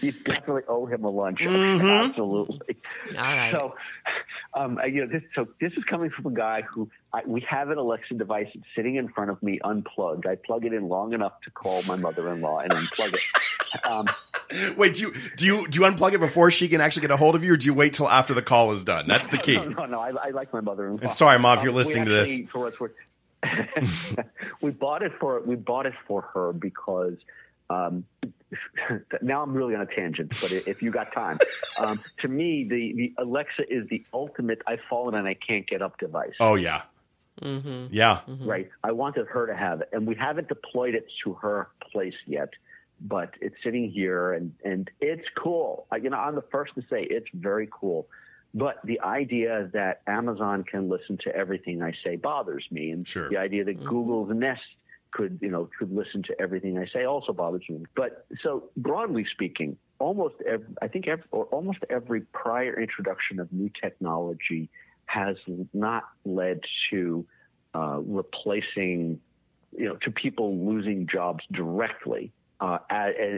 You 0.00 0.12
definitely 0.12 0.62
owe 0.68 0.86
him 0.86 1.04
a 1.04 1.10
lunch. 1.10 1.40
Mm-hmm. 1.40 1.86
Absolutely. 1.86 2.76
All 3.16 3.24
right. 3.24 3.52
So, 3.52 3.74
um, 4.54 4.80
you 4.86 5.04
know, 5.04 5.12
this, 5.12 5.22
so 5.34 5.48
this 5.60 5.72
is 5.74 5.84
coming 5.84 6.10
from 6.10 6.26
a 6.26 6.34
guy 6.34 6.62
who 6.62 6.88
I, 7.12 7.22
we 7.26 7.40
have 7.42 7.70
an 7.70 7.78
Alexa 7.78 8.14
device 8.14 8.48
sitting 8.74 8.96
in 8.96 9.08
front 9.08 9.30
of 9.30 9.42
me 9.42 9.60
unplugged. 9.62 10.26
I 10.26 10.36
plug 10.36 10.64
it 10.64 10.72
in 10.72 10.88
long 10.88 11.12
enough 11.12 11.40
to 11.42 11.50
call 11.50 11.82
my 11.84 11.96
mother-in-law 11.96 12.60
and 12.60 12.72
unplug 12.72 13.14
it. 13.14 13.86
Um, 13.86 14.08
Wait, 14.76 14.94
do 14.94 15.02
you 15.02 15.14
do 15.36 15.46
you 15.46 15.68
do 15.68 15.80
you 15.80 15.86
unplug 15.86 16.14
it 16.14 16.20
before 16.20 16.50
she 16.50 16.68
can 16.68 16.80
actually 16.80 17.02
get 17.02 17.10
a 17.10 17.16
hold 17.16 17.34
of 17.34 17.44
you, 17.44 17.52
or 17.52 17.56
do 17.56 17.66
you 17.66 17.74
wait 17.74 17.92
till 17.92 18.08
after 18.08 18.34
the 18.34 18.42
call 18.42 18.72
is 18.72 18.84
done? 18.84 19.06
That's 19.06 19.28
the 19.28 19.38
key. 19.38 19.56
No, 19.56 19.64
no, 19.64 19.86
no. 19.86 20.00
I, 20.00 20.10
I 20.10 20.30
like 20.30 20.52
my 20.52 20.60
mother-in-law. 20.60 21.00
And 21.02 21.12
sorry, 21.12 21.38
mom, 21.38 21.58
if 21.58 21.64
you're 21.64 21.70
um, 21.70 21.76
listening 21.76 22.04
to 22.06 22.10
this. 22.10 22.40
For 22.50 22.72
we 24.62 24.70
bought 24.70 25.02
it 25.02 25.12
for 25.20 25.40
we 25.42 25.54
bought 25.54 25.86
it 25.86 25.92
for 26.06 26.22
her 26.22 26.52
because 26.52 27.14
um, 27.70 28.04
now 29.22 29.42
I'm 29.42 29.52
really 29.52 29.74
on 29.74 29.82
a 29.82 29.86
tangent, 29.86 30.30
but 30.40 30.50
if 30.52 30.82
you 30.82 30.90
got 30.90 31.12
time, 31.12 31.38
um, 31.78 32.00
to 32.20 32.28
me 32.28 32.64
the 32.64 32.94
the 32.94 33.14
Alexa 33.18 33.70
is 33.72 33.86
the 33.88 34.02
ultimate 34.14 34.62
I've 34.66 34.80
fallen 34.88 35.14
and 35.14 35.28
I 35.28 35.34
can't 35.34 35.66
get 35.66 35.82
up 35.82 35.98
device. 35.98 36.34
Oh 36.40 36.54
yeah, 36.54 36.82
mm-hmm. 37.42 37.88
yeah, 37.90 38.20
mm-hmm. 38.26 38.48
right. 38.48 38.70
I 38.82 38.92
wanted 38.92 39.26
her 39.26 39.46
to 39.46 39.54
have 39.54 39.82
it, 39.82 39.90
and 39.92 40.06
we 40.06 40.14
haven't 40.14 40.48
deployed 40.48 40.94
it 40.94 41.06
to 41.24 41.34
her 41.34 41.68
place 41.92 42.16
yet 42.26 42.50
but 43.00 43.34
it's 43.40 43.56
sitting 43.62 43.90
here 43.90 44.32
and, 44.32 44.52
and 44.64 44.90
it's 45.00 45.28
cool. 45.36 45.86
I, 45.90 45.96
you 45.96 46.10
know, 46.10 46.16
I'm 46.18 46.34
the 46.34 46.44
first 46.50 46.74
to 46.74 46.82
say 46.90 47.02
it's 47.02 47.28
very 47.32 47.68
cool. 47.70 48.08
But 48.54 48.78
the 48.84 49.00
idea 49.00 49.68
that 49.72 50.02
Amazon 50.06 50.64
can 50.64 50.88
listen 50.88 51.18
to 51.18 51.34
everything 51.34 51.82
I 51.82 51.92
say 52.02 52.16
bothers 52.16 52.66
me. 52.70 52.90
And 52.90 53.06
sure. 53.06 53.28
the 53.28 53.36
idea 53.36 53.64
that 53.64 53.78
mm-hmm. 53.78 53.88
Google's 53.88 54.30
Nest 54.34 54.62
could, 55.10 55.38
you 55.42 55.50
know, 55.50 55.68
could 55.78 55.94
listen 55.94 56.22
to 56.24 56.40
everything 56.40 56.78
I 56.78 56.86
say 56.86 57.04
also 57.04 57.32
bothers 57.32 57.64
me. 57.68 57.84
But 57.94 58.26
so 58.42 58.70
broadly 58.76 59.26
speaking, 59.30 59.76
almost 59.98 60.36
every, 60.46 60.66
I 60.80 60.88
think 60.88 61.08
every, 61.08 61.24
or 61.30 61.44
almost 61.46 61.80
every 61.90 62.22
prior 62.22 62.78
introduction 62.80 63.38
of 63.38 63.52
new 63.52 63.70
technology 63.80 64.70
has 65.06 65.36
not 65.72 66.04
led 66.24 66.60
to 66.90 67.26
uh, 67.74 68.00
replacing, 68.00 69.20
you 69.76 69.84
know, 69.86 69.96
to 69.96 70.10
people 70.10 70.66
losing 70.66 71.06
jobs 71.06 71.44
directly 71.52 72.32
uh, 72.60 72.78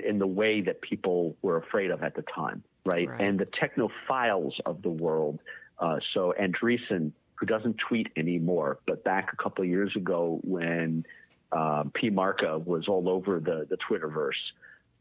in 0.06 0.18
the 0.18 0.26
way 0.26 0.60
that 0.62 0.80
people 0.80 1.36
were 1.42 1.58
afraid 1.58 1.90
of 1.90 2.02
at 2.02 2.14
the 2.14 2.22
time, 2.22 2.62
right? 2.84 3.08
right. 3.08 3.20
And 3.20 3.38
the 3.38 3.46
technophiles 3.46 4.58
of 4.64 4.82
the 4.82 4.90
world. 4.90 5.40
Uh, 5.78 5.98
so 6.14 6.34
Andreessen, 6.40 7.12
who 7.34 7.46
doesn't 7.46 7.78
tweet 7.78 8.08
anymore, 8.16 8.78
but 8.86 9.04
back 9.04 9.32
a 9.32 9.36
couple 9.36 9.62
of 9.62 9.70
years 9.70 9.94
ago 9.96 10.40
when 10.42 11.04
um, 11.52 11.90
P. 11.94 12.10
Marca 12.10 12.58
was 12.58 12.88
all 12.88 13.08
over 13.08 13.40
the, 13.40 13.66
the 13.68 13.76
Twitterverse, 13.76 14.52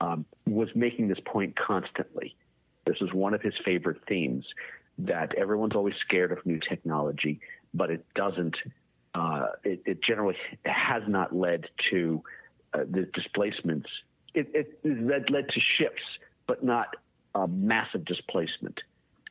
um, 0.02 0.26
was 0.48 0.70
making 0.76 1.08
this 1.08 1.20
point 1.26 1.56
constantly. 1.56 2.36
This 2.86 2.98
is 3.02 3.14
one 3.14 3.34
of 3.34 3.42
his 3.42 3.54
favorite 3.64 4.02
themes 4.08 4.46
that 4.98 5.34
everyone's 5.36 5.76
always 5.76 5.96
scared 5.98 6.32
of 6.32 6.46
new 6.46 6.60
technology, 6.60 7.40
but 7.74 7.90
it 7.90 8.06
doesn't. 8.16 8.58
Uh, 9.16 9.48
it, 9.64 9.82
it, 9.86 10.04
generally 10.04 10.36
has 10.66 11.02
not 11.08 11.36
led 11.36 11.68
to 11.90 12.24
uh, 12.74 12.80
the 12.90 13.10
displacements 13.14 13.90
it, 14.34 14.50
it 14.54 14.80
led, 14.84 15.30
led 15.30 15.50
to 15.50 15.60
shifts, 15.60 16.04
but 16.48 16.64
not 16.64 16.96
a 17.36 17.48
massive 17.48 18.06
displacement. 18.06 18.82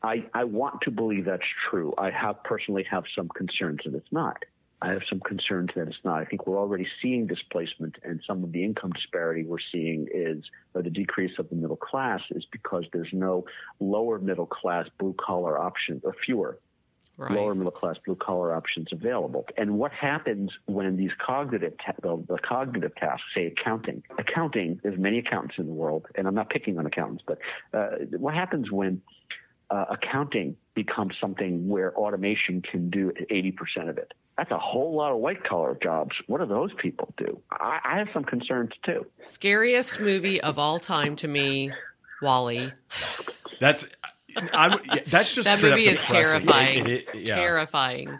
I, 0.03 0.25
I 0.33 0.45
want 0.45 0.83
to 0.83 0.91
believe 0.91 1.25
that's 1.25 1.43
true. 1.69 1.93
I 1.99 2.11
have 2.11 2.43
personally 2.45 2.85
have 2.91 3.05
some 3.15 3.29
concerns 3.29 3.81
that 3.85 3.95
it's 3.95 4.13
not. 4.13 4.45
I 4.81 4.91
have 4.93 5.03
some 5.09 5.19
concerns 5.19 5.71
that 5.75 5.89
it's 5.89 5.99
not. 6.05 6.21
I 6.21 6.25
think 6.25 6.47
we're 6.47 6.59
already 6.59 6.87
seeing 7.03 7.27
displacement, 7.27 7.97
and 8.05 8.21
some 8.25 8.45
of 8.45 8.53
the 8.53 8.63
income 8.63 8.93
disparity 8.93 9.45
we're 9.45 9.59
seeing 9.73 10.07
is, 10.15 10.45
or 10.73 10.83
the 10.83 10.91
decrease 10.91 11.37
of 11.41 11.49
the 11.49 11.57
middle 11.57 11.77
class, 11.77 12.23
is 12.31 12.45
because 12.53 12.85
there's 12.93 13.13
no 13.13 13.45
lower 13.81 14.21
middle 14.21 14.47
class 14.47 14.89
blue 14.99 15.17
collar 15.19 15.59
options, 15.59 16.03
or 16.05 16.15
fewer 16.25 16.61
right. 17.19 17.33
lower 17.33 17.55
middle 17.55 17.73
class 17.73 17.97
blue 18.05 18.15
collar 18.15 18.55
options 18.55 18.93
available. 18.93 19.47
And 19.57 19.79
what 19.79 19.93
happens 19.93 20.53
when 20.67 20.97
these 20.97 21.11
cognitive 21.19 21.75
ta- 21.85 21.93
the, 22.01 22.25
the, 22.29 22.39
cognitive 22.39 22.95
tasks, 22.95 23.27
say 23.35 23.47
accounting, 23.47 24.03
accounting, 24.19 24.81
there's 24.83 24.99
many 24.99 25.19
accountants 25.19 25.59
in 25.59 25.67
the 25.67 25.73
world, 25.73 26.07
and 26.15 26.27
I'm 26.27 26.35
not 26.35 26.49
picking 26.49 26.79
on 26.79 26.87
accountants, 26.87 27.25
but 27.27 27.39
uh, 27.75 27.91
what 28.17 28.35
happens 28.35 28.71
when 28.71 29.03
uh, 29.71 29.85
accounting 29.91 30.57
becomes 30.75 31.17
something 31.21 31.69
where 31.69 31.95
automation 31.97 32.63
can 32.63 32.89
do 32.89 33.13
80% 33.31 33.91
of 33.91 33.99
it? 33.99 34.15
That's 34.39 34.53
a 34.53 34.59
whole 34.59 34.95
lot 34.95 35.11
of 35.11 35.19
white 35.19 35.43
collar 35.43 35.77
jobs. 35.83 36.15
What 36.29 36.39
do 36.39 36.47
those 36.47 36.71
people 36.73 37.13
do? 37.17 37.43
I, 37.51 37.81
I 37.85 37.99
have 37.99 38.09
some 38.13 38.23
concerns 38.23 38.71
too. 38.85 39.05
Scariest 39.25 39.99
movie 39.99 40.41
of 40.41 40.61
all 40.61 40.79
time 40.79 41.17
to 41.17 41.29
me, 41.29 41.73
WALL-E. 42.23 42.73
That's 43.61 43.85
I'm, 44.53 44.81
yeah, 44.85 45.01
that's 45.07 45.35
just 45.35 45.47
that 45.47 45.63
movie 45.63 45.89
is 45.89 46.01
terrifying. 46.03 46.87
It, 46.87 46.91
it, 46.91 47.09
it, 47.15 47.29
yeah. 47.29 47.37
Terrifying. 47.37 48.19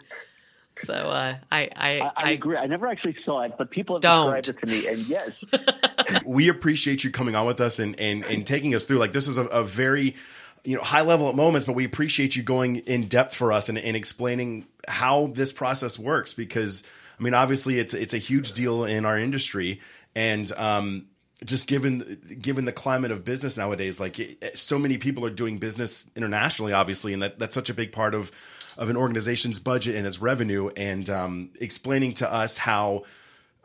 So 0.83 0.93
uh, 0.93 1.35
I, 1.51 1.69
I, 1.75 1.99
I, 1.99 2.11
I, 2.15 2.31
agree. 2.31 2.55
I 2.55 2.65
never 2.65 2.87
actually 2.87 3.17
saw 3.25 3.41
it, 3.41 3.53
but 3.57 3.69
people 3.69 3.95
have 3.95 4.01
don't. 4.01 4.41
described 4.41 4.49
it 4.49 4.59
to 4.59 4.67
me, 4.67 4.87
and 4.87 5.07
yes, 5.07 6.23
we 6.25 6.47
appreciate 6.47 7.03
you 7.03 7.11
coming 7.11 7.35
on 7.35 7.45
with 7.45 7.59
us 7.59 7.79
and 7.79 7.99
and, 7.99 8.23
and 8.23 8.45
taking 8.45 8.73
us 8.75 8.85
through. 8.85 8.99
Like 8.99 9.13
this 9.13 9.27
is 9.27 9.37
a, 9.37 9.45
a 9.45 9.63
very 9.63 10.15
you 10.63 10.75
know 10.77 10.81
high 10.81 11.01
level 11.01 11.29
at 11.29 11.35
moments, 11.35 11.65
but 11.65 11.73
we 11.73 11.85
appreciate 11.85 12.35
you 12.35 12.43
going 12.43 12.77
in 12.77 13.07
depth 13.07 13.35
for 13.35 13.51
us 13.51 13.69
and, 13.69 13.77
and 13.77 13.95
explaining 13.97 14.67
how 14.87 15.31
this 15.33 15.51
process 15.51 15.99
works 15.99 16.33
because 16.33 16.83
I 17.19 17.23
mean 17.23 17.33
obviously 17.33 17.79
it's 17.79 17.93
it's 17.93 18.13
a 18.13 18.17
huge 18.17 18.53
deal 18.53 18.85
in 18.85 19.05
our 19.05 19.17
industry 19.17 19.81
and 20.15 20.51
um, 20.53 21.07
just 21.45 21.67
given 21.67 22.37
given 22.41 22.65
the 22.65 22.71
climate 22.71 23.11
of 23.11 23.23
business 23.23 23.57
nowadays, 23.57 23.99
like 23.99 24.19
it, 24.19 24.57
so 24.57 24.77
many 24.77 24.97
people 24.97 25.25
are 25.25 25.29
doing 25.29 25.57
business 25.57 26.03
internationally, 26.15 26.73
obviously, 26.73 27.13
and 27.13 27.21
that, 27.21 27.39
that's 27.39 27.55
such 27.55 27.69
a 27.69 27.73
big 27.73 27.91
part 27.91 28.13
of 28.13 28.31
of 28.77 28.89
an 28.89 28.97
organization's 28.97 29.59
budget 29.59 29.95
and 29.95 30.05
its 30.05 30.19
revenue. 30.19 30.69
And 30.75 31.09
um, 31.09 31.51
explaining 31.59 32.13
to 32.15 32.31
us 32.31 32.57
how 32.57 33.03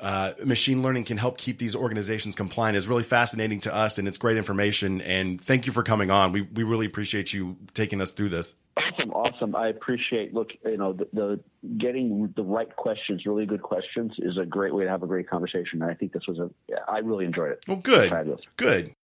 uh, 0.04 0.34
machine 0.44 0.82
learning 0.82 1.04
can 1.04 1.16
help 1.16 1.38
keep 1.38 1.56
these 1.56 1.74
organizations 1.74 2.34
compliant 2.34 2.76
is 2.76 2.86
really 2.86 3.02
fascinating 3.02 3.58
to 3.60 3.74
us, 3.74 3.96
and 3.96 4.06
it's 4.06 4.18
great 4.18 4.36
information. 4.36 5.00
And 5.00 5.40
thank 5.40 5.64
you 5.66 5.72
for 5.72 5.82
coming 5.82 6.10
on. 6.10 6.30
We 6.30 6.42
we 6.42 6.62
really 6.62 6.84
appreciate 6.84 7.32
you 7.32 7.56
taking 7.72 8.02
us 8.02 8.10
through 8.10 8.28
this. 8.28 8.54
Awesome, 8.76 9.12
awesome. 9.12 9.56
I 9.56 9.68
appreciate. 9.68 10.34
Look, 10.34 10.50
you 10.62 10.76
know, 10.76 10.92
the, 10.92 11.08
the, 11.14 11.40
getting 11.78 12.34
the 12.36 12.42
right 12.42 12.74
questions, 12.76 13.24
really 13.24 13.46
good 13.46 13.62
questions, 13.62 14.12
is 14.18 14.36
a 14.36 14.44
great 14.44 14.74
way 14.74 14.84
to 14.84 14.90
have 14.90 15.02
a 15.02 15.06
great 15.06 15.26
conversation. 15.26 15.80
And 15.80 15.90
I 15.90 15.94
think 15.94 16.12
this 16.12 16.26
was 16.28 16.38
a. 16.38 16.50
I 16.86 16.98
really 16.98 17.24
enjoyed 17.24 17.52
it. 17.52 17.64
Well, 17.66 17.78
good, 17.78 18.10
fabulous, 18.10 18.42
good. 18.58 18.94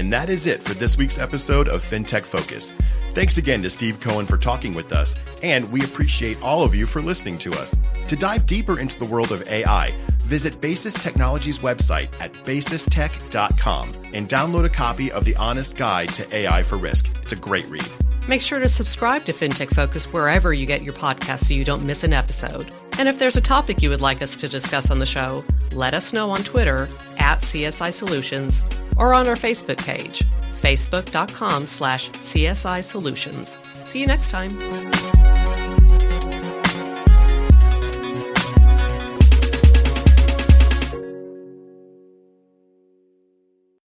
And 0.00 0.10
that 0.14 0.30
is 0.30 0.46
it 0.46 0.62
for 0.62 0.72
this 0.72 0.96
week's 0.96 1.18
episode 1.18 1.68
of 1.68 1.84
FinTech 1.84 2.22
Focus. 2.22 2.70
Thanks 3.12 3.36
again 3.36 3.60
to 3.60 3.68
Steve 3.68 4.00
Cohen 4.00 4.24
for 4.24 4.38
talking 4.38 4.72
with 4.72 4.94
us, 4.94 5.14
and 5.42 5.70
we 5.70 5.84
appreciate 5.84 6.40
all 6.40 6.62
of 6.62 6.74
you 6.74 6.86
for 6.86 7.02
listening 7.02 7.36
to 7.40 7.52
us. 7.52 7.76
To 8.08 8.16
dive 8.16 8.46
deeper 8.46 8.80
into 8.80 8.98
the 8.98 9.04
world 9.04 9.30
of 9.30 9.46
AI, 9.46 9.90
visit 10.20 10.58
Basis 10.58 10.94
Technologies 10.94 11.58
website 11.58 12.08
at 12.18 12.32
basistech.com 12.32 13.92
and 14.14 14.26
download 14.26 14.64
a 14.64 14.70
copy 14.70 15.12
of 15.12 15.26
The 15.26 15.36
Honest 15.36 15.76
Guide 15.76 16.08
to 16.14 16.34
AI 16.34 16.62
for 16.62 16.78
Risk. 16.78 17.10
It's 17.20 17.32
a 17.32 17.36
great 17.36 17.68
read. 17.68 17.86
Make 18.26 18.40
sure 18.40 18.58
to 18.58 18.70
subscribe 18.70 19.26
to 19.26 19.34
FinTech 19.34 19.74
Focus 19.74 20.10
wherever 20.14 20.54
you 20.54 20.64
get 20.64 20.82
your 20.82 20.94
podcasts 20.94 21.48
so 21.48 21.52
you 21.52 21.66
don't 21.66 21.84
miss 21.84 22.04
an 22.04 22.14
episode. 22.14 22.70
And 22.98 23.06
if 23.06 23.18
there's 23.18 23.36
a 23.36 23.42
topic 23.42 23.82
you 23.82 23.90
would 23.90 24.00
like 24.00 24.22
us 24.22 24.34
to 24.36 24.48
discuss 24.48 24.90
on 24.90 24.98
the 24.98 25.04
show, 25.04 25.44
let 25.72 25.92
us 25.92 26.14
know 26.14 26.30
on 26.30 26.42
Twitter 26.42 26.88
at 27.18 27.42
CSI 27.42 27.92
Solutions 27.92 28.62
or 29.00 29.14
on 29.14 29.26
our 29.26 29.34
Facebook 29.34 29.78
page, 29.78 30.20
facebook.com 30.62 31.66
slash 31.66 32.10
CSI 32.10 32.84
Solutions. 32.84 33.58
See 33.84 34.00
you 34.00 34.06
next 34.06 34.30
time. 34.30 35.19